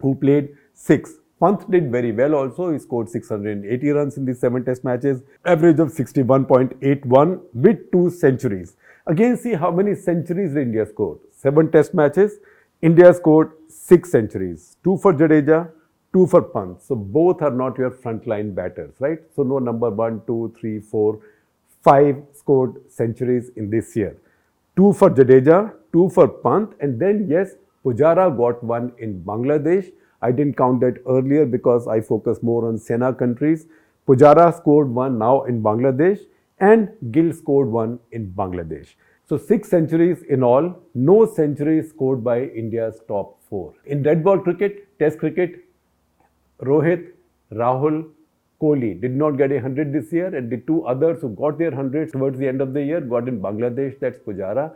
who 0.00 0.14
played 0.14 0.50
six. 0.72 1.14
Pant 1.40 1.68
did 1.70 1.90
very 1.90 2.12
well 2.12 2.36
also. 2.36 2.70
He 2.70 2.78
scored 2.78 3.08
680 3.08 3.90
runs 3.90 4.16
in 4.16 4.24
these 4.24 4.38
seven 4.38 4.64
test 4.64 4.84
matches, 4.84 5.22
average 5.44 5.80
of 5.80 5.88
61.81 5.88 7.40
with 7.52 7.90
two 7.90 8.10
centuries. 8.10 8.76
Again, 9.08 9.36
see 9.36 9.54
how 9.54 9.72
many 9.72 9.96
centuries 9.96 10.54
India 10.54 10.86
scored. 10.86 11.18
Seven 11.32 11.72
test 11.72 11.94
matches, 11.94 12.38
India 12.80 13.12
scored 13.12 13.50
six 13.68 14.12
centuries. 14.12 14.76
Two 14.84 14.96
for 14.98 15.12
Jadeja, 15.12 15.68
two 16.12 16.28
for 16.28 16.42
Pant. 16.42 16.80
So 16.80 16.94
both 16.94 17.42
are 17.42 17.50
not 17.50 17.76
your 17.76 17.90
frontline 17.90 18.54
batters, 18.54 18.94
right? 19.00 19.18
So 19.34 19.42
no 19.42 19.58
number 19.58 19.90
one, 19.90 20.22
two, 20.28 20.54
three, 20.60 20.78
four, 20.78 21.18
five 21.82 22.16
scored 22.32 22.76
centuries 22.90 23.50
in 23.56 23.70
this 23.70 23.94
year. 23.96 24.16
Two 24.76 24.92
for 24.92 25.10
Jadeja, 25.10 25.74
two 25.92 26.08
for 26.10 26.28
Pant, 26.28 26.72
and 26.80 27.00
then 27.00 27.26
yes, 27.28 27.56
Pujara 27.84 28.34
got 28.36 28.62
one 28.62 28.92
in 28.98 29.22
Bangladesh. 29.22 29.92
I 30.22 30.30
didn't 30.30 30.56
count 30.56 30.80
that 30.80 31.02
earlier 31.06 31.44
because 31.44 31.88
I 31.88 32.00
focus 32.00 32.42
more 32.42 32.68
on 32.68 32.78
Sena 32.78 33.12
countries. 33.12 33.66
Pujara 34.06 34.56
scored 34.56 34.88
one 34.88 35.18
now 35.18 35.42
in 35.42 35.62
Bangladesh 35.62 36.20
and 36.58 36.88
Gill 37.10 37.32
scored 37.32 37.68
one 37.68 37.98
in 38.12 38.32
Bangladesh. 38.32 38.94
So 39.28 39.36
six 39.36 39.68
centuries 39.68 40.22
in 40.22 40.42
all, 40.42 40.78
no 40.94 41.26
centuries 41.26 41.88
scored 41.90 42.22
by 42.22 42.44
India's 42.44 43.00
top 43.08 43.38
four. 43.48 43.74
In 43.86 44.02
red 44.02 44.22
ball 44.22 44.38
cricket, 44.38 44.98
test 44.98 45.18
cricket, 45.18 45.64
Rohit, 46.60 47.12
Rahul, 47.52 48.10
Kohli 48.62 49.00
did 49.00 49.16
not 49.16 49.32
get 49.32 49.50
a 49.50 49.54
100 49.54 49.92
this 49.92 50.12
year 50.12 50.34
and 50.36 50.48
the 50.48 50.58
two 50.58 50.86
others 50.86 51.20
who 51.20 51.30
got 51.30 51.58
their 51.58 51.70
100 51.70 52.12
towards 52.12 52.38
the 52.38 52.46
end 52.46 52.60
of 52.60 52.72
the 52.72 52.82
year 52.82 53.00
got 53.00 53.26
in 53.26 53.40
Bangladesh, 53.40 53.98
that's 53.98 54.20
Pujara 54.20 54.72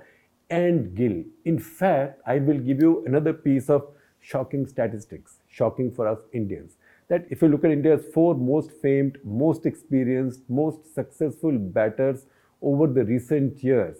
and 0.50 0.94
Gill. 0.96 1.22
In 1.44 1.58
fact, 1.60 2.20
I 2.26 2.38
will 2.38 2.58
give 2.58 2.80
you 2.80 3.04
another 3.06 3.32
piece 3.32 3.70
of 3.70 3.86
shocking 4.20 4.66
statistics, 4.66 5.38
shocking 5.48 5.92
for 5.92 6.08
us 6.08 6.18
Indians. 6.32 6.72
That 7.08 7.26
if 7.30 7.42
you 7.42 7.48
look 7.48 7.64
at 7.64 7.70
India's 7.70 8.04
four 8.12 8.34
most 8.34 8.72
famed, 8.72 9.18
most 9.22 9.66
experienced, 9.66 10.40
most 10.48 10.92
successful 10.92 11.56
batters 11.56 12.26
over 12.60 12.88
the 12.88 13.04
recent 13.04 13.62
years, 13.62 13.98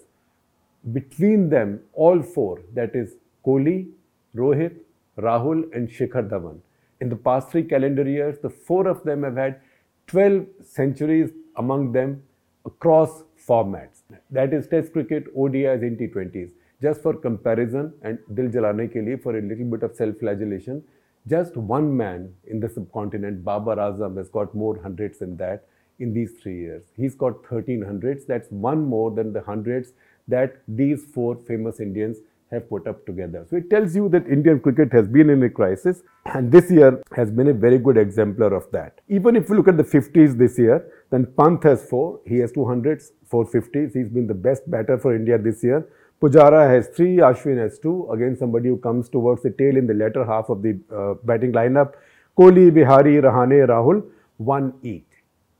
between 0.91 1.49
them, 1.49 1.79
all 1.93 2.21
four, 2.21 2.61
that 2.73 2.93
is 2.93 3.15
Kohli, 3.45 3.89
Rohit, 4.35 4.79
Rahul, 5.17 5.63
and 5.73 5.87
Shikhar 5.87 6.29
Dhawan, 6.29 6.59
in 6.99 7.09
the 7.09 7.15
past 7.15 7.49
three 7.51 7.63
calendar 7.63 8.07
years, 8.07 8.39
the 8.39 8.49
four 8.49 8.87
of 8.87 9.03
them 9.03 9.23
have 9.23 9.37
had 9.37 9.61
12 10.07 10.45
centuries 10.63 11.31
among 11.57 11.91
them 11.91 12.23
across 12.65 13.23
formats. 13.47 14.01
That 14.31 14.53
is 14.53 14.67
Test 14.67 14.93
cricket, 14.93 15.35
ODIs, 15.35 15.81
and 15.81 15.97
T20s. 15.97 16.51
Just 16.81 17.01
for 17.01 17.13
comparison 17.13 17.93
and 18.01 18.19
dil 18.33 18.49
jalane 18.49 18.89
ke 18.89 19.03
liye, 19.07 19.21
for 19.21 19.37
a 19.37 19.41
little 19.41 19.65
bit 19.65 19.83
of 19.83 19.95
self-flagellation, 19.95 20.83
just 21.27 21.57
one 21.57 21.95
man 21.95 22.33
in 22.45 22.59
the 22.59 22.69
subcontinent, 22.69 23.43
Babar 23.43 23.75
Azam, 23.77 24.17
has 24.17 24.29
got 24.29 24.53
more 24.55 24.79
hundreds 24.81 25.19
than 25.19 25.35
that 25.37 25.65
in 25.99 26.13
these 26.13 26.31
three 26.41 26.57
years. 26.57 26.83
He's 26.95 27.15
got 27.15 27.45
13 27.45 27.81
hundreds. 27.81 28.25
That's 28.25 28.49
one 28.49 28.85
more 28.85 29.11
than 29.11 29.33
the 29.33 29.41
hundreds 29.41 29.91
that 30.27 30.61
these 30.67 31.03
four 31.03 31.35
famous 31.35 31.79
Indians 31.79 32.19
have 32.51 32.69
put 32.69 32.87
up 32.87 33.05
together. 33.05 33.45
So 33.49 33.57
it 33.57 33.69
tells 33.69 33.95
you 33.95 34.07
that 34.09 34.27
Indian 34.27 34.59
cricket 34.59 34.91
has 34.93 35.07
been 35.07 35.29
in 35.29 35.43
a 35.43 35.49
crisis 35.49 36.01
and 36.25 36.51
this 36.51 36.71
year 36.71 37.01
has 37.15 37.29
been 37.29 37.49
a 37.49 37.53
very 37.53 37.77
good 37.77 37.97
exemplar 37.97 38.53
of 38.53 38.69
that. 38.71 39.01
Even 39.09 39.35
if 39.35 39.49
you 39.49 39.55
look 39.55 39.67
at 39.67 39.77
the 39.77 39.83
50s 39.83 40.37
this 40.37 40.57
year, 40.57 40.85
then 41.09 41.27
Pant 41.37 41.63
has 41.63 41.87
four, 41.89 42.19
he 42.25 42.37
has 42.37 42.51
200s, 42.53 43.11
450s. 43.31 43.93
He's 43.93 44.09
been 44.09 44.27
the 44.27 44.33
best 44.33 44.69
batter 44.69 44.97
for 44.97 45.15
India 45.15 45.37
this 45.37 45.63
year. 45.63 45.87
Pujara 46.21 46.67
has 46.67 46.87
three, 46.87 47.17
Ashwin 47.17 47.57
has 47.59 47.77
two. 47.77 48.09
Again, 48.11 48.35
somebody 48.35 48.69
who 48.69 48.77
comes 48.77 49.07
towards 49.07 49.43
the 49.43 49.51
tail 49.51 49.77
in 49.77 49.85
the 49.85 49.93
latter 49.93 50.25
half 50.25 50.49
of 50.49 50.63
the 50.63 50.79
uh, 50.93 51.13
batting 51.25 51.51
lineup. 51.51 51.93
Kohli, 52.37 52.71
Vihari, 52.71 53.21
Rahane, 53.21 53.67
Rahul, 53.67 54.03
one 54.37 54.73
each. 54.81 55.03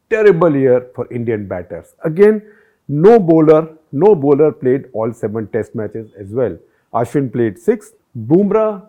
Terrible 0.10 0.56
year 0.56 0.88
for 0.96 1.12
Indian 1.13 1.48
batters. 1.48 1.94
Again, 2.03 2.41
no 2.88 3.20
bowler, 3.20 3.77
no 3.91 4.15
bowler 4.15 4.51
played 4.51 4.86
all 4.94 5.13
seven 5.13 5.48
test 5.48 5.75
matches 5.75 6.10
as 6.17 6.29
well. 6.32 6.58
Ashwin 6.94 7.32
played 7.32 7.60
six. 7.60 7.94
Bumrah 8.17 8.88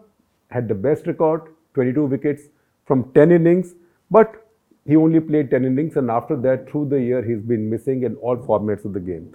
had 0.51 0.69
the 0.69 0.75
best 0.75 1.07
record, 1.07 1.43
22 1.75 2.05
wickets 2.07 2.43
from 2.87 3.11
10 3.13 3.33
innings, 3.33 3.75
but 4.11 4.47
he 4.87 4.97
only 4.97 5.21
played 5.21 5.51
10 5.51 5.65
innings 5.65 5.97
and 5.97 6.11
after 6.11 6.37
that 6.37 6.71
through 6.71 6.89
the 6.89 7.01
year 7.01 7.23
he's 7.23 7.43
been 7.43 7.69
missing 7.69 8.05
in 8.05 8.17
all 8.17 8.37
formats 8.37 8.85
of 8.85 8.95
the 8.95 9.01
game. 9.01 9.35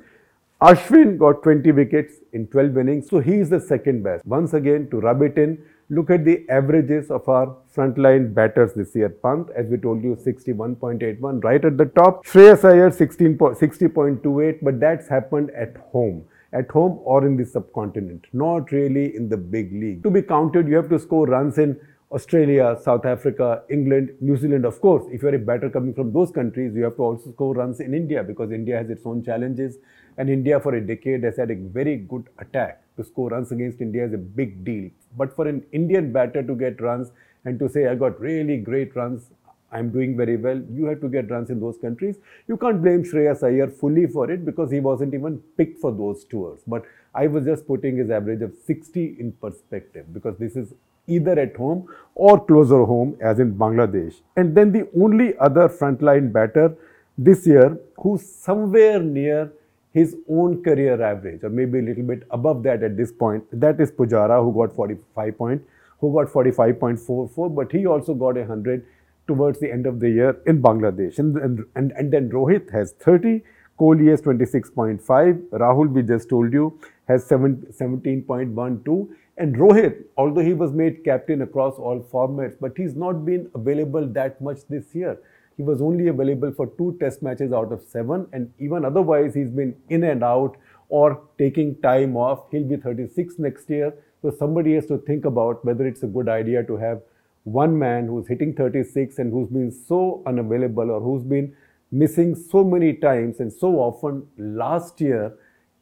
Ashwin 0.61 1.17
got 1.17 1.43
20 1.43 1.71
wickets 1.73 2.15
in 2.31 2.47
12 2.47 2.77
innings, 2.77 3.09
so 3.09 3.19
he 3.19 3.35
is 3.35 3.49
the 3.49 3.59
second 3.59 4.01
best. 4.01 4.25
Once 4.25 4.53
again, 4.53 4.89
to 4.91 4.99
rub 5.01 5.21
it 5.21 5.37
in, 5.37 5.61
look 5.89 6.09
at 6.09 6.23
the 6.23 6.45
averages 6.49 7.11
of 7.11 7.27
our 7.27 7.55
frontline 7.75 8.33
batters 8.33 8.73
this 8.73 8.95
year. 8.95 9.09
Pant, 9.09 9.49
as 9.55 9.67
we 9.67 9.75
told 9.75 10.01
you, 10.01 10.15
61.81, 10.15 11.43
right 11.43 11.65
at 11.65 11.77
the 11.77 11.85
top. 11.85 12.25
Shreyas 12.25 12.63
Iyer, 12.63 12.89
16, 12.89 13.37
60.28, 13.37 14.59
but 14.61 14.79
that's 14.79 15.09
happened 15.09 15.51
at 15.51 15.75
home 15.91 16.23
at 16.53 16.69
home 16.69 16.99
or 17.03 17.25
in 17.25 17.35
the 17.35 17.45
subcontinent, 17.45 18.25
not 18.31 18.71
really 18.71 19.15
in 19.15 19.27
the 19.27 19.37
big 19.37 19.73
league. 19.73 20.03
To 20.03 20.11
be 20.11 20.21
counted, 20.21 20.67
you 20.67 20.75
have 20.75 20.89
to 20.89 20.99
score 20.99 21.25
runs 21.25 21.57
in 21.57 21.79
Australia, 22.11 22.77
South 22.79 23.05
Africa, 23.05 23.63
England, 23.71 24.11
New 24.21 24.37
Zealand. 24.37 24.65
Of 24.65 24.79
course, 24.79 25.03
if 25.11 25.23
you're 25.23 25.33
a 25.33 25.39
batter 25.39 25.69
coming 25.69 25.95
from 25.95 26.13
those 26.13 26.31
countries, 26.31 26.75
you 26.75 26.83
have 26.83 26.95
to 26.97 27.01
also 27.01 27.31
score 27.31 27.55
runs 27.55 27.79
in 27.79 27.95
India 27.95 28.23
because 28.23 28.51
India 28.51 28.77
has 28.77 28.89
its 28.89 29.03
own 29.03 29.23
challenges. 29.23 29.77
And 30.17 30.29
India, 30.29 30.59
for 30.59 30.75
a 30.75 30.81
decade, 30.81 31.23
has 31.23 31.37
had 31.37 31.49
a 31.49 31.55
very 31.55 31.97
good 31.97 32.29
attack. 32.37 32.83
To 32.97 33.03
score 33.03 33.29
runs 33.29 33.51
against 33.51 33.81
India 33.81 34.05
is 34.05 34.13
a 34.13 34.19
big 34.19 34.63
deal. 34.63 34.91
But 35.17 35.35
for 35.35 35.47
an 35.47 35.65
Indian 35.71 36.13
batter 36.13 36.43
to 36.43 36.55
get 36.55 36.79
runs 36.79 37.11
and 37.45 37.57
to 37.57 37.67
say, 37.67 37.87
I 37.87 37.95
got 37.95 38.19
really 38.19 38.57
great 38.57 38.95
runs 38.95 39.31
I'm 39.73 39.89
doing 39.89 40.15
very 40.15 40.37
well. 40.37 40.61
You 40.71 40.85
have 40.85 41.01
to 41.01 41.09
get 41.09 41.29
runs 41.31 41.49
in 41.49 41.59
those 41.59 41.77
countries. 41.77 42.17
You 42.47 42.57
can't 42.57 42.81
blame 42.81 43.03
Shreyas 43.03 43.43
Iyer 43.43 43.67
fully 43.67 44.05
for 44.07 44.29
it 44.29 44.45
because 44.45 44.71
he 44.71 44.79
wasn't 44.79 45.13
even 45.13 45.39
picked 45.57 45.79
for 45.79 45.91
those 45.91 46.23
tours. 46.25 46.59
But 46.67 46.83
I 47.15 47.27
was 47.27 47.45
just 47.45 47.67
putting 47.67 47.97
his 47.97 48.09
average 48.09 48.41
of 48.41 48.53
60 48.65 49.17
in 49.19 49.31
perspective 49.33 50.13
because 50.13 50.37
this 50.37 50.55
is 50.55 50.73
either 51.07 51.37
at 51.39 51.55
home 51.55 51.87
or 52.15 52.43
closer 52.45 52.83
home 52.85 53.17
as 53.21 53.39
in 53.39 53.55
Bangladesh. 53.55 54.15
And 54.35 54.55
then 54.55 54.71
the 54.71 54.87
only 54.99 55.37
other 55.37 55.67
frontline 55.67 56.31
batter 56.31 56.75
this 57.17 57.45
year 57.45 57.77
who's 57.97 58.27
somewhere 58.27 58.99
near 58.99 59.51
his 59.93 60.15
own 60.27 60.63
career 60.63 61.01
average 61.01 61.43
or 61.43 61.49
maybe 61.49 61.79
a 61.79 61.81
little 61.81 62.03
bit 62.03 62.23
above 62.31 62.63
that 62.63 62.81
at 62.83 62.97
this 62.97 63.11
point, 63.11 63.43
that 63.51 63.79
is 63.79 63.91
Pujara 63.91 64.43
who 64.43 64.51
got 64.53 64.75
45 64.75 65.37
point, 65.37 65.61
who 65.99 66.13
got 66.13 66.27
45.44, 66.27 67.53
but 67.55 67.71
he 67.71 67.85
also 67.85 68.13
got 68.13 68.37
a 68.37 68.41
100 68.41 68.85
towards 69.27 69.59
the 69.59 69.71
end 69.71 69.85
of 69.85 69.99
the 69.99 70.09
year 70.09 70.37
in 70.45 70.61
Bangladesh. 70.61 71.19
And, 71.19 71.37
and, 71.75 71.91
and, 71.95 72.11
then 72.11 72.29
Rohit 72.29 72.71
has 72.71 72.93
30, 72.93 73.41
Kohli 73.79 74.09
has 74.09 74.21
26.5, 74.21 75.49
Rahul, 75.49 75.89
we 75.89 76.03
just 76.03 76.29
told 76.29 76.53
you, 76.53 76.79
has 77.07 77.25
7, 77.25 77.67
17.12. 77.71 79.09
And 79.37 79.55
Rohit, 79.55 80.03
although 80.17 80.41
he 80.41 80.53
was 80.53 80.71
made 80.71 81.03
captain 81.03 81.41
across 81.41 81.75
all 81.75 82.01
formats, 82.01 82.55
but 82.59 82.73
he's 82.77 82.95
not 82.95 83.25
been 83.25 83.49
available 83.55 84.05
that 84.07 84.39
much 84.41 84.59
this 84.69 84.93
year. 84.93 85.17
He 85.57 85.63
was 85.63 85.81
only 85.81 86.07
available 86.07 86.51
for 86.51 86.67
two 86.77 86.97
test 86.99 87.21
matches 87.21 87.51
out 87.51 87.71
of 87.71 87.81
seven, 87.83 88.27
and 88.33 88.51
even 88.59 88.85
otherwise, 88.85 89.33
he's 89.35 89.49
been 89.49 89.75
in 89.89 90.03
and 90.03 90.23
out 90.23 90.57
or 90.89 91.21
taking 91.37 91.75
time 91.81 92.15
off. 92.15 92.45
He'll 92.51 92.67
be 92.67 92.77
36 92.77 93.39
next 93.39 93.69
year. 93.69 93.93
So 94.21 94.31
somebody 94.31 94.73
has 94.75 94.85
to 94.87 94.97
think 94.99 95.25
about 95.25 95.63
whether 95.65 95.85
it's 95.85 96.03
a 96.03 96.07
good 96.07 96.29
idea 96.29 96.63
to 96.63 96.77
have 96.77 97.01
one 97.43 97.77
man 97.77 98.07
who's 98.07 98.27
hitting 98.27 98.53
36 98.53 99.19
and 99.19 99.31
who's 99.31 99.49
been 99.49 99.71
so 99.71 100.23
unavailable 100.25 100.89
or 100.89 101.01
who's 101.01 101.23
been 101.23 101.53
missing 101.91 102.35
so 102.35 102.63
many 102.63 102.93
times 102.93 103.39
and 103.39 103.51
so 103.51 103.75
often 103.75 104.25
last 104.37 105.01
year 105.01 105.33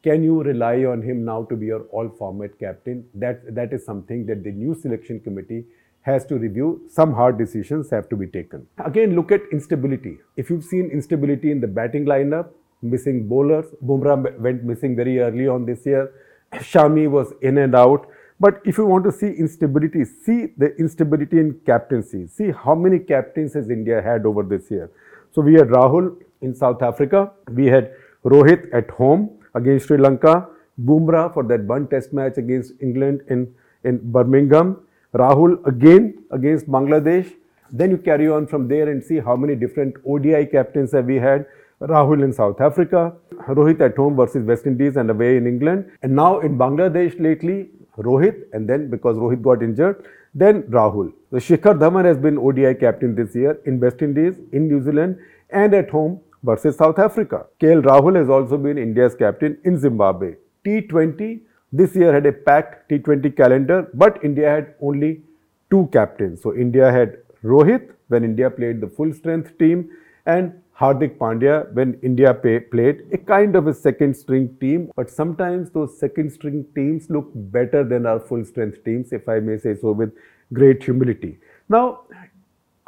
can 0.02 0.24
you 0.24 0.42
rely 0.42 0.84
on 0.84 1.00
him 1.00 1.24
now 1.24 1.44
to 1.44 1.56
be 1.56 1.66
your 1.66 1.82
all 1.92 2.08
format 2.08 2.58
captain? 2.58 3.04
That 3.14 3.54
that 3.54 3.72
is 3.72 3.84
something 3.84 4.26
that 4.26 4.42
the 4.42 4.50
new 4.50 4.74
selection 4.74 5.20
committee 5.20 5.64
has 6.00 6.26
to 6.26 6.36
review. 6.36 6.82
Some 6.88 7.14
hard 7.14 7.38
decisions 7.38 7.90
have 7.90 8.08
to 8.08 8.16
be 8.16 8.26
taken. 8.26 8.66
Again 8.84 9.14
look 9.14 9.30
at 9.30 9.42
instability. 9.52 10.18
If 10.36 10.50
you've 10.50 10.64
seen 10.64 10.90
instability 10.90 11.52
in 11.52 11.60
the 11.60 11.68
batting 11.68 12.04
lineup 12.06 12.50
missing 12.82 13.28
bowlers 13.28 13.66
bumrah 13.84 14.38
went 14.40 14.64
missing 14.64 14.96
very 14.96 15.20
early 15.20 15.46
on 15.46 15.64
this 15.66 15.86
year. 15.86 16.12
Shami 16.54 17.08
was 17.08 17.32
in 17.40 17.58
and 17.58 17.74
out 17.74 18.08
but 18.42 18.60
if 18.64 18.78
you 18.78 18.84
want 18.86 19.04
to 19.04 19.12
see 19.12 19.28
instability, 19.44 20.04
see 20.04 20.38
the 20.62 20.74
instability 20.84 21.38
in 21.38 21.50
captaincy. 21.64 22.26
See 22.26 22.50
how 22.50 22.74
many 22.74 22.98
captains 22.98 23.54
has 23.54 23.70
India 23.70 24.02
had 24.02 24.26
over 24.26 24.42
this 24.42 24.70
year. 24.70 24.90
So 25.30 25.42
we 25.42 25.54
had 25.54 25.68
Rahul 25.68 26.16
in 26.40 26.54
South 26.54 26.82
Africa. 26.82 27.30
We 27.50 27.66
had 27.66 27.92
Rohit 28.24 28.72
at 28.74 28.90
home 28.90 29.30
against 29.54 29.86
Sri 29.86 29.96
Lanka. 29.96 30.48
Bumrah 30.80 31.32
for 31.32 31.44
that 31.44 31.62
one 31.64 31.86
test 31.88 32.12
match 32.12 32.38
against 32.38 32.72
England 32.80 33.22
in, 33.28 33.54
in 33.84 34.00
Birmingham. 34.10 34.76
Rahul 35.14 35.64
again 35.66 36.24
against 36.30 36.66
Bangladesh. 36.66 37.32
Then 37.70 37.90
you 37.90 37.98
carry 37.98 38.28
on 38.28 38.46
from 38.46 38.66
there 38.66 38.88
and 38.88 39.04
see 39.04 39.20
how 39.20 39.36
many 39.36 39.54
different 39.54 39.94
ODI 40.06 40.46
captains 40.46 40.92
have 40.92 41.04
we 41.04 41.16
had. 41.16 41.46
Rahul 41.80 42.24
in 42.24 42.32
South 42.32 42.60
Africa, 42.60 43.12
Rohit 43.48 43.80
at 43.80 43.96
home 43.96 44.16
versus 44.16 44.44
West 44.46 44.66
Indies 44.66 44.96
and 44.96 45.10
away 45.10 45.36
in 45.36 45.46
England. 45.46 45.90
And 46.02 46.14
now 46.14 46.40
in 46.40 46.56
Bangladesh 46.56 47.20
lately, 47.20 47.70
Rohit, 47.98 48.44
and 48.52 48.68
then 48.68 48.90
because 48.90 49.16
Rohit 49.16 49.42
got 49.42 49.62
injured, 49.62 50.04
then 50.34 50.62
Rahul. 50.64 51.12
The 51.30 51.38
Shikhar 51.38 51.78
Dhawan 51.78 52.04
has 52.04 52.16
been 52.16 52.38
ODI 52.38 52.74
captain 52.74 53.14
this 53.14 53.34
year 53.34 53.58
in 53.66 53.78
West 53.80 54.00
Indies, 54.02 54.36
in 54.52 54.68
New 54.68 54.82
Zealand, 54.82 55.18
and 55.50 55.74
at 55.74 55.90
home 55.90 56.20
versus 56.42 56.76
South 56.76 56.98
Africa. 56.98 57.46
KL 57.60 57.82
Rahul 57.82 58.16
has 58.16 58.28
also 58.30 58.56
been 58.56 58.78
India's 58.78 59.14
captain 59.14 59.58
in 59.64 59.78
Zimbabwe. 59.78 60.34
T20 60.64 61.40
this 61.72 61.94
year 61.94 62.12
had 62.12 62.26
a 62.26 62.32
packed 62.32 62.90
T20 62.90 63.36
calendar, 63.36 63.88
but 63.94 64.22
India 64.22 64.48
had 64.48 64.74
only 64.80 65.22
two 65.70 65.88
captains. 65.92 66.42
So 66.42 66.54
India 66.54 66.90
had 66.92 67.18
Rohit 67.42 67.90
when 68.08 68.24
India 68.24 68.50
played 68.50 68.80
the 68.80 68.88
full 68.88 69.12
strength 69.12 69.56
team, 69.58 69.90
and 70.26 70.61
Hardik 70.82 71.16
Pandya 71.16 71.72
when 71.74 71.96
India 72.02 72.34
pay, 72.34 72.58
played 72.58 73.02
a 73.12 73.18
kind 73.18 73.54
of 73.54 73.68
a 73.68 73.72
second 73.72 74.16
string 74.16 74.56
team, 74.60 74.90
but 74.96 75.08
sometimes 75.08 75.70
those 75.70 75.96
second 75.96 76.32
string 76.32 76.66
teams 76.74 77.08
look 77.08 77.30
better 77.34 77.84
than 77.84 78.04
our 78.04 78.18
full 78.18 78.44
strength 78.44 78.82
teams, 78.84 79.12
if 79.12 79.28
I 79.28 79.38
may 79.38 79.58
say 79.58 79.76
so 79.76 79.92
with 79.92 80.12
great 80.52 80.82
humility. 80.82 81.38
Now, 81.68 82.00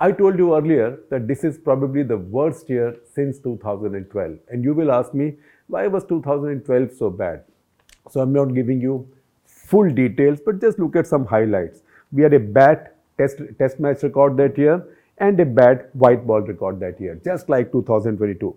I 0.01 0.11
told 0.11 0.39
you 0.39 0.57
earlier 0.57 0.99
that 1.11 1.29
this 1.29 1.45
is 1.45 1.57
probably 1.57 2.03
the 2.03 2.17
worst 2.17 2.69
year 2.69 2.97
since 3.15 3.39
2012. 3.39 4.39
And 4.49 4.65
you 4.65 4.75
will 4.75 4.91
ask 4.91 5.15
me, 5.15 5.35
why 5.69 5.87
was 5.87 6.05
2012 6.05 6.91
so 6.99 7.11
bad? 7.11 7.45
So 8.11 8.21
I'm 8.21 8.33
not 8.33 8.55
giving 8.55 8.81
you 8.81 9.09
full 9.47 9.89
details, 9.89 10.41
but 10.45 10.61
just 10.61 10.81
look 10.81 10.97
at 10.97 11.07
some 11.07 11.27
highlights. 11.27 11.83
We 12.11 12.25
had 12.25 12.35
a 12.35 12.41
bad 12.41 12.91
test, 13.19 13.41
test 13.57 13.79
match 13.79 14.03
record 14.03 14.37
that 14.39 14.59
year 14.59 14.85
and 15.19 15.39
a 15.41 15.45
bad 15.45 15.89
white 15.93 16.27
ball 16.27 16.41
record 16.41 16.81
that 16.81 17.01
year, 17.01 17.21
just 17.25 17.49
like 17.49 17.73
2022. 17.73 18.57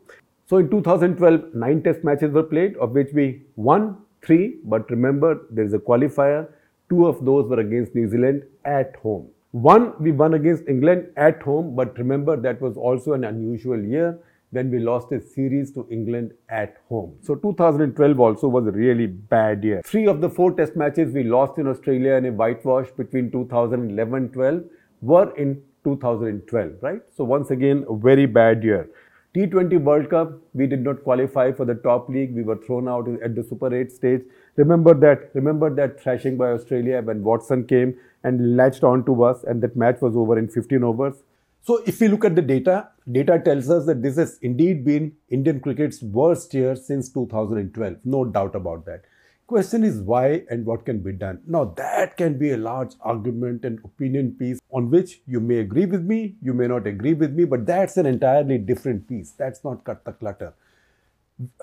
So 0.50 0.58
in 0.58 0.70
2012, 0.70 1.54
nine 1.54 1.84
test 1.84 2.04
matches 2.04 2.32
were 2.32 2.44
played, 2.44 2.78
of 2.78 2.92
which 2.92 3.10
we 3.14 3.44
won 3.56 3.98
three. 4.24 4.58
But 4.64 4.90
remember, 4.90 5.42
there 5.52 5.66
is 5.66 5.74
a 5.74 5.80
qualifier. 5.80 6.48
Two 6.90 7.06
of 7.06 7.24
those 7.26 7.50
were 7.50 7.60
against 7.60 7.94
New 7.96 8.08
Zealand 8.08 8.44
at 8.64 8.96
home. 8.98 9.28
One, 9.52 9.94
we 10.00 10.12
won 10.12 10.34
against 10.34 10.68
England 10.68 11.08
at 11.18 11.42
home, 11.42 11.76
but 11.76 11.98
remember 11.98 12.38
that 12.38 12.62
was 12.62 12.78
also 12.78 13.14
an 13.14 13.24
unusual 13.24 13.82
year 13.82 14.20
when 14.52 14.72
we 14.72 14.80
lost 14.80 15.12
a 15.12 15.20
series 15.20 15.72
to 15.72 15.86
England 15.92 16.32
at 16.50 16.78
home. 16.88 17.16
So 17.22 17.36
2012 17.36 18.20
also 18.20 18.48
was 18.48 18.68
a 18.68 18.72
really 18.72 19.08
bad 19.08 19.64
year. 19.64 19.82
Three 19.84 20.08
of 20.08 20.22
the 20.22 20.30
four 20.30 20.54
test 20.54 20.76
matches 20.76 21.14
we 21.14 21.24
lost 21.24 21.58
in 21.58 21.68
Australia 21.68 22.14
in 22.14 22.26
a 22.26 22.32
whitewash 22.32 22.90
between 22.92 23.32
2011-12 23.32 24.64
were 25.02 25.36
in 25.36 25.62
2012, 25.88 26.72
right? 26.82 27.01
So 27.15 27.24
once 27.24 27.51
again, 27.51 27.86
a 27.89 27.96
very 27.96 28.25
bad 28.25 28.63
year. 28.63 28.89
T20 29.36 29.79
World 29.82 30.10
Cup, 30.10 30.34
we 30.53 30.67
did 30.67 30.84
not 30.84 31.03
qualify 31.03 31.51
for 31.51 31.65
the 31.65 31.75
top 31.75 32.10
league. 32.10 32.34
We 32.36 32.44
were 32.44 32.58
thrown 32.58 32.88
out 32.88 33.08
at 33.24 33.36
the 33.36 33.44
Super 33.44 33.74
8 33.74 33.91
stage. 33.91 34.22
Remember 34.56 34.94
that, 34.96 35.29
remember 35.34 35.74
that 35.75 36.01
thrashing 36.01 36.38
by 36.38 36.51
Australia 36.51 37.01
when 37.01 37.24
Watson 37.24 37.65
came 37.65 37.96
and 38.24 38.58
latched 38.58 38.84
on 38.84 39.06
to 39.06 39.24
us 39.24 39.44
and 39.44 39.62
that 39.62 39.75
match 39.75 40.01
was 40.01 40.15
over 40.15 40.38
in 40.38 40.48
15 40.48 40.84
overs. 40.84 41.24
So 41.62 41.82
if 41.86 42.00
we 42.00 42.08
look 42.08 42.25
at 42.25 42.36
the 42.36 42.41
data, 42.41 42.89
data 43.12 43.39
tells 43.44 43.70
us 43.70 43.86
that 43.86 44.01
this 44.01 44.15
has 44.15 44.39
indeed 44.41 44.84
been 44.84 45.13
Indian 45.29 45.60
cricket's 45.60 46.01
worst 46.01 46.53
year 46.53 46.75
since 46.75 47.10
2012. 47.10 47.98
No 48.06 48.25
doubt 48.25 48.56
about 48.56 48.86
that. 48.86 49.03
Question 49.48 49.86
is 49.86 50.01
why 50.01 50.44
and 50.50 50.66
what 50.66 50.86
can 50.86 51.00
be 51.00 51.13
done. 51.13 51.42
Now 51.48 51.74
that 51.77 52.18
can 52.18 52.38
be 52.38 52.51
a 52.51 52.58
large 52.58 52.96
argument 53.00 53.63
and 53.63 53.80
opinion 53.86 54.36
piece 54.38 54.60
on 54.72 54.89
which 54.92 55.22
you 55.25 55.39
may 55.39 55.60
agree 55.60 55.86
with 55.86 56.04
me, 56.04 56.36
you 56.42 56.54
may 56.54 56.68
not 56.68 56.86
agree 56.86 57.13
with 57.13 57.32
me, 57.32 57.46
but 57.46 57.66
that's 57.66 57.96
an 57.96 58.06
entirely 58.06 58.58
different 58.58 59.08
piece. 59.08 59.32
That's 59.32 59.63
not 59.63 59.86
cut 59.86 60.04
the 60.04 60.12
clutter. 60.12 60.54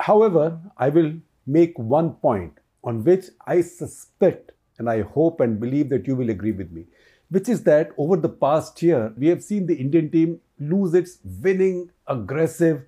However, 0.00 0.58
I 0.78 0.88
will 0.88 1.12
make 1.46 1.78
one 1.78 2.14
point 2.14 2.54
on 2.82 3.04
which 3.04 3.26
I 3.46 3.60
suspect 3.60 4.52
and 4.78 4.88
I 4.88 5.02
hope 5.02 5.40
and 5.40 5.60
believe 5.60 5.90
that 5.90 6.06
you 6.06 6.16
will 6.16 6.30
agree 6.30 6.52
with 6.52 6.72
me, 6.72 6.86
which 7.28 7.50
is 7.50 7.64
that 7.64 7.90
over 7.98 8.16
the 8.16 8.30
past 8.30 8.80
year, 8.80 9.12
we 9.18 9.26
have 9.26 9.42
seen 9.42 9.66
the 9.66 9.76
Indian 9.76 10.10
team 10.10 10.40
lose 10.58 10.94
its 10.94 11.18
winning, 11.22 11.90
aggressive 12.06 12.84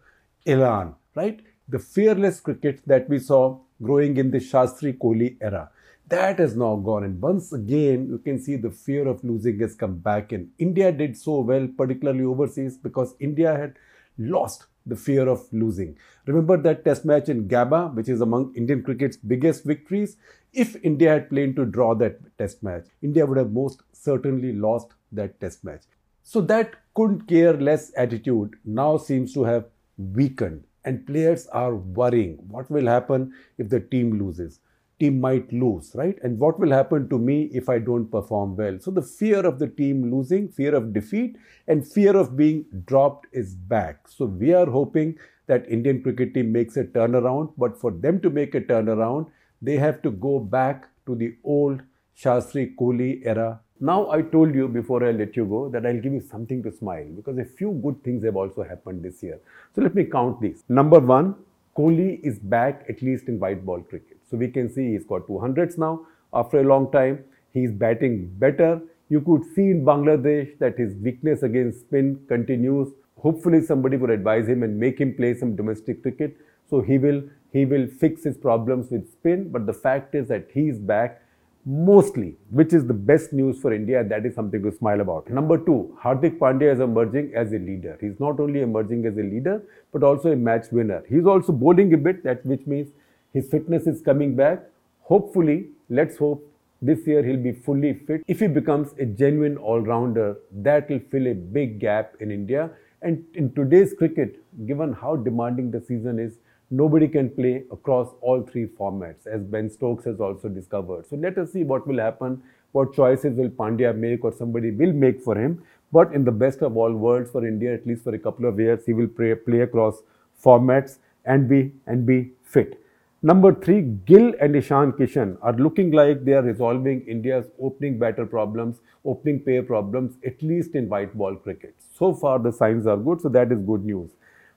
elan, 0.47 0.95
right? 1.15 1.41
The 1.69 1.79
fearless 1.81 2.41
cricket 2.41 2.81
that 2.87 3.11
we 3.11 3.19
saw 3.19 3.59
growing 3.83 4.17
in 4.17 4.31
the 4.31 4.39
Shastri 4.39 4.97
Kohli 4.97 5.37
era. 5.41 5.71
That 6.09 6.39
has 6.39 6.57
now 6.57 6.77
gone. 6.77 7.05
And 7.05 7.21
once 7.21 7.53
again, 7.53 8.09
you 8.09 8.19
can 8.19 8.39
see 8.41 8.57
the 8.57 8.71
fear 8.71 9.09
of 9.09 9.25
losing 9.25 9.59
has 9.61 9.75
come 9.75 9.97
back 9.97 10.33
in. 10.33 10.51
India 10.59 10.93
did 10.93 11.17
so 11.17 11.41
well, 11.41 11.67
particularly 11.77 12.25
overseas, 12.25 12.77
because 12.77 13.15
India 13.19 13.57
had 13.57 13.75
lost 14.19 14.67
the 14.87 14.95
fear 14.95 15.29
of 15.29 15.45
losing. 15.53 15.97
Remember 16.27 16.57
that 16.57 16.85
test 16.85 17.05
match 17.05 17.29
in 17.29 17.49
Gabba, 17.49 17.93
which 17.93 18.09
is 18.09 18.21
among 18.21 18.55
Indian 18.55 18.83
cricket's 18.83 19.17
biggest 19.17 19.65
victories? 19.65 20.17
If 20.53 20.77
India 20.85 21.11
had 21.11 21.29
planned 21.29 21.57
to 21.57 21.65
draw 21.65 21.95
that 21.97 22.19
test 22.39 22.63
match, 22.63 22.87
India 23.03 23.27
would 23.27 23.37
have 23.37 23.53
most 23.53 23.83
certainly 23.93 24.53
lost 24.53 24.93
that 25.11 25.41
test 25.41 25.65
match. 25.65 25.83
So 26.23 26.41
that 26.43 26.75
couldn't 26.95 27.27
care 27.27 27.53
less 27.53 27.93
attitude 27.97 28.55
now 28.65 28.97
seems 28.97 29.35
to 29.35 29.45
have 29.45 29.67
weakened 29.99 30.65
and 30.87 31.07
players 31.07 31.47
are 31.49 31.75
worrying. 31.75 32.39
What 32.49 32.71
will 32.71 32.87
happen 32.87 33.35
if 33.59 33.69
the 33.69 33.81
team 33.81 34.19
loses? 34.19 34.61
Team 34.99 35.21
might 35.21 35.53
lose 35.53 35.93
right? 35.95 36.19
And 36.23 36.39
what 36.39 36.59
will 36.59 36.71
happen 36.71 37.09
to 37.11 37.19
me 37.19 37.51
if 37.53 37.69
i 37.69 37.79
don't 37.79 38.11
perform 38.11 38.57
well? 38.57 38.79
So 38.81 38.91
the 38.91 39.03
fear 39.03 39.45
of 39.45 39.59
the 39.59 39.69
team 39.69 40.11
losing 40.11 40.49
fear 40.49 40.75
of 40.75 40.95
defeat 40.95 41.37
and 41.69 41.87
fear 41.87 42.17
of 42.17 42.37
being 42.37 42.65
dropped 42.87 43.27
is 43.33 43.55
back. 43.55 44.09
So 44.09 44.25
we 44.25 44.55
are 44.55 44.65
hoping 44.65 45.19
that 45.49 45.69
indian 45.69 46.03
cricket 46.03 46.33
team 46.33 46.51
makes 46.53 46.79
a 46.79 46.85
turnaround. 46.85 47.53
But 47.59 47.79
for 47.79 47.91
them 47.91 48.21
to 48.23 48.31
make 48.31 48.55
a 48.55 48.61
turnaround 48.63 49.27
they 49.61 49.77
have 49.77 50.01
to 50.03 50.11
go 50.11 50.39
back 50.39 50.89
to 51.07 51.15
the 51.15 51.35
old 51.45 51.83
shastri 52.17 52.75
kohli 52.77 53.21
era 53.25 53.61
now, 53.79 54.11
I 54.11 54.23
told 54.23 54.55
you 54.55 54.69
before 54.69 55.05
I 55.05 55.11
let 55.11 55.37
you 55.37 55.45
go 55.45 55.69
that 55.69 55.85
I'll 55.85 56.01
give 56.01 56.13
you 56.13 56.21
something 56.21 56.63
to 56.63 56.73
smile 56.73 57.05
because 57.15 57.37
a 57.37 57.45
few 57.45 57.73
good 57.83 58.03
things 58.03 58.25
have 58.25 58.35
also 58.37 58.63
happened 58.63 59.03
this 59.03 59.23
year. 59.23 59.39
So, 59.75 59.83
let 59.83 59.95
me 59.95 60.05
count 60.05 60.41
these. 60.41 60.65
Number 60.69 60.99
one, 60.99 61.35
Kohli 61.77 62.21
is 62.23 62.39
back 62.39 62.87
at 62.89 63.03
least 63.03 63.29
in 63.29 63.39
white 63.39 63.67
ball 63.67 63.83
cricket. 63.83 64.17
So, 64.31 64.39
we 64.39 64.49
can 64.49 64.73
see 64.73 64.93
he's 64.93 65.05
got 65.05 65.27
200s 65.27 65.77
now 65.77 66.07
after 66.33 66.61
a 66.61 66.65
long 66.65 66.91
time. 66.91 67.25
He's 67.53 67.71
batting 67.71 68.31
better. 68.39 68.81
You 69.11 69.21
could 69.21 69.45
see 69.55 69.71
in 69.71 69.85
Bangladesh 69.85 70.59
that 70.59 70.79
his 70.79 70.95
weakness 70.95 71.43
against 71.43 71.81
spin 71.81 72.25
continues. 72.29 72.89
Hopefully, 73.19 73.61
somebody 73.61 73.99
would 73.99 74.11
advise 74.11 74.49
him 74.49 74.63
and 74.63 74.79
make 74.81 74.99
him 74.99 75.15
play 75.15 75.35
some 75.35 75.55
domestic 75.55 76.03
cricket. 76.03 76.37
So, 76.71 76.81
he 76.81 76.97
will 76.97 77.23
he 77.53 77.67
will 77.67 77.87
fix 77.87 78.25
his 78.25 78.39
problems 78.39 78.91
with 78.91 79.11
spin. 79.13 79.51
But 79.51 79.67
the 79.67 79.75
fact 79.75 80.15
is 80.15 80.29
that 80.29 80.49
he's 80.53 80.79
back 80.79 81.23
mostly, 81.67 82.37
which 82.51 82.73
is 82.73 82.87
the 82.87 82.95
best 82.95 83.33
news 83.33 83.59
for 83.61 83.73
India. 83.73 84.05
That 84.05 84.25
is 84.25 84.37
something 84.37 84.63
to 84.63 84.71
smile 84.71 85.01
about. 85.01 85.29
Number 85.29 85.59
two, 85.59 85.99
Hardik 86.01 86.39
Pandya 86.39 86.73
is 86.73 86.79
emerging 86.81 87.33
as 87.35 87.53
a 87.53 87.59
leader. 87.59 87.99
He's 88.01 88.21
not 88.21 88.39
only 88.39 88.61
emerging 88.61 89.05
as 89.05 89.17
a 89.19 89.23
leader, 89.23 89.63
but 89.93 90.05
also 90.05 90.31
a 90.31 90.37
match 90.37 90.67
winner. 90.71 91.03
He's 91.09 91.27
also 91.27 91.53
bowling 91.53 91.93
a 91.93 91.97
bit, 91.97 92.23
that 92.23 92.47
which 92.47 92.65
means 92.67 92.91
his 93.35 93.49
fitness 93.49 93.89
is 93.89 94.01
coming 94.01 94.37
back. 94.37 94.63
Hopefully, 95.01 95.67
let's 95.91 96.17
hope 96.17 96.49
this 96.81 97.05
year 97.07 97.25
he'll 97.25 97.37
be 97.37 97.53
fully 97.53 97.95
fit. 97.95 98.23
If 98.29 98.41
he 98.41 98.47
becomes 98.47 98.93
a 99.01 99.05
genuine 99.05 99.57
all-rounder, 99.57 100.37
that 100.53 100.89
will 100.89 101.01
fill 101.11 101.27
a 101.27 101.35
big 101.35 101.81
gap 101.81 102.15
in 102.21 102.31
India. 102.31 102.71
And 103.03 103.25
in 103.35 103.53
today's 103.55 103.93
cricket, 103.93 104.41
given 104.67 104.93
how 104.93 105.17
demanding 105.17 105.73
the 105.73 105.81
season 105.81 106.21
is, 106.21 106.39
nobody 106.71 107.09
can 107.09 107.31
play 107.31 107.65
across 107.71 108.09
all 108.21 108.43
three 108.43 108.67
formats, 108.67 109.27
as 109.27 109.43
Ben 109.43 109.71
Stokes 109.71 110.05
has 110.05 110.21
also 110.21 110.49
discovered. 110.49 111.07
So 111.09 111.17
let 111.17 111.39
us 111.39 111.53
see 111.53 111.65
what 111.65 111.87
will 111.87 111.99
happen, 111.99 112.43
what 112.73 112.95
choices 112.95 113.37
will 113.37 113.51
Pandya 113.51 113.97
make 113.97 114.25
or 114.25 114.33
somebody 114.33 114.71
will 114.71 114.93
make 114.93 115.23
for 115.23 115.37
him. 115.37 115.63
But 115.93 116.13
in 116.13 116.25
the 116.25 116.33
best 116.33 116.63
of 116.63 116.77
all 116.77 116.93
worlds 116.93 117.31
for 117.31 117.47
India, 117.47 117.73
at 117.75 117.87
least 117.87 118.03
for 118.03 118.15
a 118.15 118.19
couple 118.19 118.47
of 118.47 118.59
years, 118.59 118.85
he 118.85 118.93
will 118.93 119.07
play, 119.07 119.35
play 119.35 119.61
across 119.61 120.03
formats 120.45 120.99
and 121.25 121.49
be 121.49 121.73
and 121.87 122.05
be 122.05 122.33
fit. 122.43 122.81
Number 123.23 123.55
three, 123.55 123.83
Gill 124.05 124.35
and 124.41 124.55
Ishan 124.55 124.93
Kishan 124.93 125.39
are 125.41 125.55
looking 125.55 125.91
like 125.91 126.25
they 126.25 126.35
are 126.35 126.43
resolving 126.43 127.01
India's 127.07 127.47
opening 127.61 127.99
batter 127.99 128.27
problems, 128.27 128.81
opening 129.05 129.41
pair 129.41 129.63
problems, 129.63 130.17
at 130.25 130.41
least 130.43 130.75
in 130.75 130.89
white 130.89 131.17
ball 131.17 131.35
cricket. 131.35 131.75
So 131.99 132.13
far, 132.13 132.39
the 132.39 132.53
signs 132.53 132.87
are 132.87 132.97
good, 132.97 133.23
so 133.23 133.29
that 133.31 133.51
is 133.51 133.59
good 133.61 133.85
news. 133.85 134.11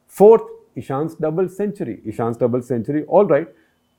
Fourth, 0.08 0.44
Ishan's 0.80 1.16
double 1.16 1.50
century. 1.50 2.02
Ishan's 2.06 2.38
double 2.38 2.62
century, 2.62 3.04
all 3.06 3.26
right, 3.26 3.48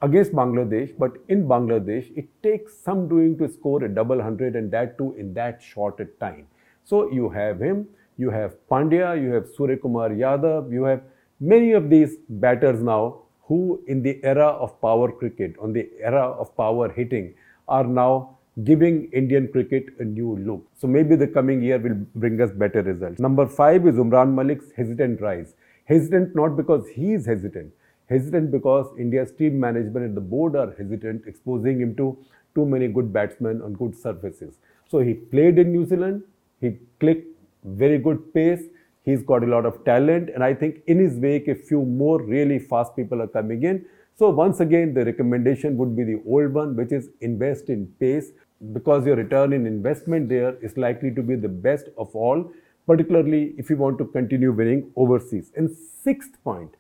against 0.03 0.33
Bangladesh, 0.33 0.93
but 0.99 1.13
in 1.29 1.47
Bangladesh, 1.47 2.11
it 2.17 2.29
takes 2.43 2.77
some 2.77 3.09
doing 3.09 3.37
to 3.39 3.49
score 3.49 3.85
a 3.85 3.89
double 3.89 4.23
hundred 4.23 4.57
and 4.57 4.71
that 4.71 4.97
too 4.99 5.15
in 5.19 5.35
that 5.35 5.63
short 5.63 6.01
a 6.01 6.07
time. 6.27 6.47
So 6.85 7.11
you 7.11 7.29
have 7.31 7.61
him, 7.61 7.87
you 8.17 8.31
have 8.31 8.55
Pandya, 8.71 9.21
you 9.23 9.33
have 9.33 9.49
Surya 9.57 9.77
Kumar 9.77 10.11
Yadav, 10.11 10.73
you 10.73 10.85
have 10.85 11.03
many 11.41 11.73
of 11.73 11.91
these 11.91 12.17
batters 12.29 12.83
now 12.83 13.23
who 13.43 13.83
in 13.87 14.03
the 14.03 14.21
era 14.23 14.47
of 14.47 14.81
power 14.81 15.11
cricket, 15.11 15.55
on 15.61 15.73
the 15.73 15.89
era 16.01 16.27
of 16.45 16.57
power 16.57 16.91
hitting, 16.91 17.35
are 17.69 17.85
now 17.85 18.37
giving 18.65 19.11
Indian 19.13 19.49
cricket 19.49 19.87
a 19.99 20.05
new 20.05 20.37
look. 20.37 20.67
So 20.81 20.87
maybe 20.87 21.17
the 21.17 21.27
coming 21.27 21.63
year 21.63 21.79
will 21.79 21.97
bring 22.15 22.41
us 22.41 22.51
better 22.51 22.83
results. 22.83 23.19
Number 23.19 23.47
five 23.47 23.87
is 23.87 23.97
Umran 23.97 24.35
Malik's 24.35 24.71
hesitant 24.77 25.21
rise. 25.21 25.55
Hesitant 25.91 26.37
not 26.37 26.57
because 26.57 26.89
he 26.89 27.15
is 27.15 27.27
hesitant, 27.27 27.73
hesitant 28.09 28.53
because 28.53 28.87
India's 28.97 29.33
team 29.33 29.59
management 29.59 30.07
and 30.07 30.17
the 30.17 30.21
board 30.21 30.55
are 30.55 30.73
hesitant, 30.79 31.25
exposing 31.27 31.81
him 31.81 31.97
to 31.97 32.17
too 32.55 32.65
many 32.65 32.87
good 32.87 33.13
batsmen 33.13 33.61
on 33.61 33.73
good 33.73 33.97
surfaces. 33.97 34.59
So 34.89 35.01
he 35.01 35.15
played 35.15 35.59
in 35.59 35.73
New 35.73 35.85
Zealand, 35.85 36.23
he 36.61 36.77
clicked 37.01 37.27
very 37.65 37.99
good 37.99 38.33
pace, 38.33 38.63
he's 39.03 39.25
got 39.25 39.43
a 39.43 39.47
lot 39.47 39.67
of 39.67 39.85
talent, 39.85 40.31
and 40.33 40.45
I 40.45 40.55
think 40.55 40.83
in 40.87 41.01
his 41.01 41.15
wake, 41.15 41.49
a 41.49 41.57
few 41.57 41.83
more 41.83 42.23
really 42.23 42.61
fast 42.61 42.95
people 42.95 43.21
are 43.21 43.33
coming 43.39 43.65
in. 43.65 43.85
So 44.17 44.31
once 44.31 44.61
again, 44.61 44.95
the 44.95 45.05
recommendation 45.05 45.77
would 45.79 45.97
be 45.97 46.05
the 46.05 46.23
old 46.25 46.53
one, 46.53 46.77
which 46.77 46.93
is 46.93 47.09
invest 47.21 47.69
in 47.69 47.87
pace 47.99 48.31
because 48.73 49.07
your 49.07 49.17
return 49.17 49.53
in 49.53 49.67
investment 49.67 50.29
there 50.29 50.55
is 50.63 50.77
likely 50.77 51.13
to 51.15 51.23
be 51.23 51.35
the 51.35 51.49
best 51.49 51.89
of 51.99 52.15
all 52.15 52.53
particularly 52.91 53.55
if 53.57 53.71
you 53.71 53.77
want 53.77 53.99
to 53.99 54.05
continue 54.05 54.51
winning 54.51 54.91
overseas. 54.97 55.53
And 55.57 55.71
sixth 56.05 56.33
point, 56.43 56.71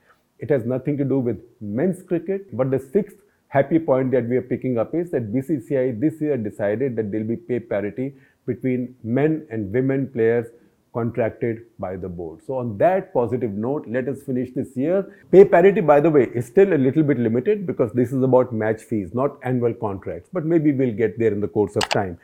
it 0.40 0.50
has 0.50 0.64
nothing 0.64 0.96
to 0.98 1.04
do 1.04 1.20
with 1.20 1.38
men's 1.60 2.02
cricket, 2.02 2.56
but 2.56 2.72
the 2.72 2.80
sixth 2.80 3.18
happy 3.46 3.78
point 3.78 4.10
that 4.10 4.28
we 4.28 4.36
are 4.36 4.48
picking 4.54 4.76
up 4.76 4.92
is 4.92 5.12
that 5.12 5.32
BCCI 5.32 6.00
this 6.00 6.20
year 6.20 6.36
decided 6.36 6.96
that 6.96 7.12
there 7.12 7.20
will 7.20 7.28
be 7.28 7.36
pay 7.36 7.60
parity 7.60 8.14
between 8.44 8.96
men 9.04 9.46
and 9.50 9.72
women 9.72 10.08
players 10.08 10.46
contracted 10.92 11.62
by 11.78 11.94
the 11.94 12.08
board. 12.08 12.40
So 12.44 12.56
on 12.56 12.76
that 12.78 13.14
positive 13.14 13.52
note, 13.52 13.86
let 13.86 14.08
us 14.08 14.22
finish 14.22 14.50
this 14.52 14.76
year. 14.76 15.06
Pay 15.30 15.44
parity, 15.44 15.80
by 15.80 16.00
the 16.00 16.10
way, 16.10 16.24
is 16.34 16.46
still 16.46 16.72
a 16.72 16.80
little 16.86 17.04
bit 17.04 17.20
limited 17.20 17.66
because 17.66 17.92
this 17.92 18.12
is 18.12 18.20
about 18.24 18.52
match 18.52 18.82
fees, 18.82 19.14
not 19.14 19.38
annual 19.44 19.74
contracts. 19.74 20.28
But 20.32 20.44
maybe 20.44 20.72
we'll 20.72 20.94
get 20.94 21.20
there 21.20 21.32
in 21.32 21.40
the 21.40 21.46
course 21.46 21.76
of 21.76 21.88
time. 21.88 22.18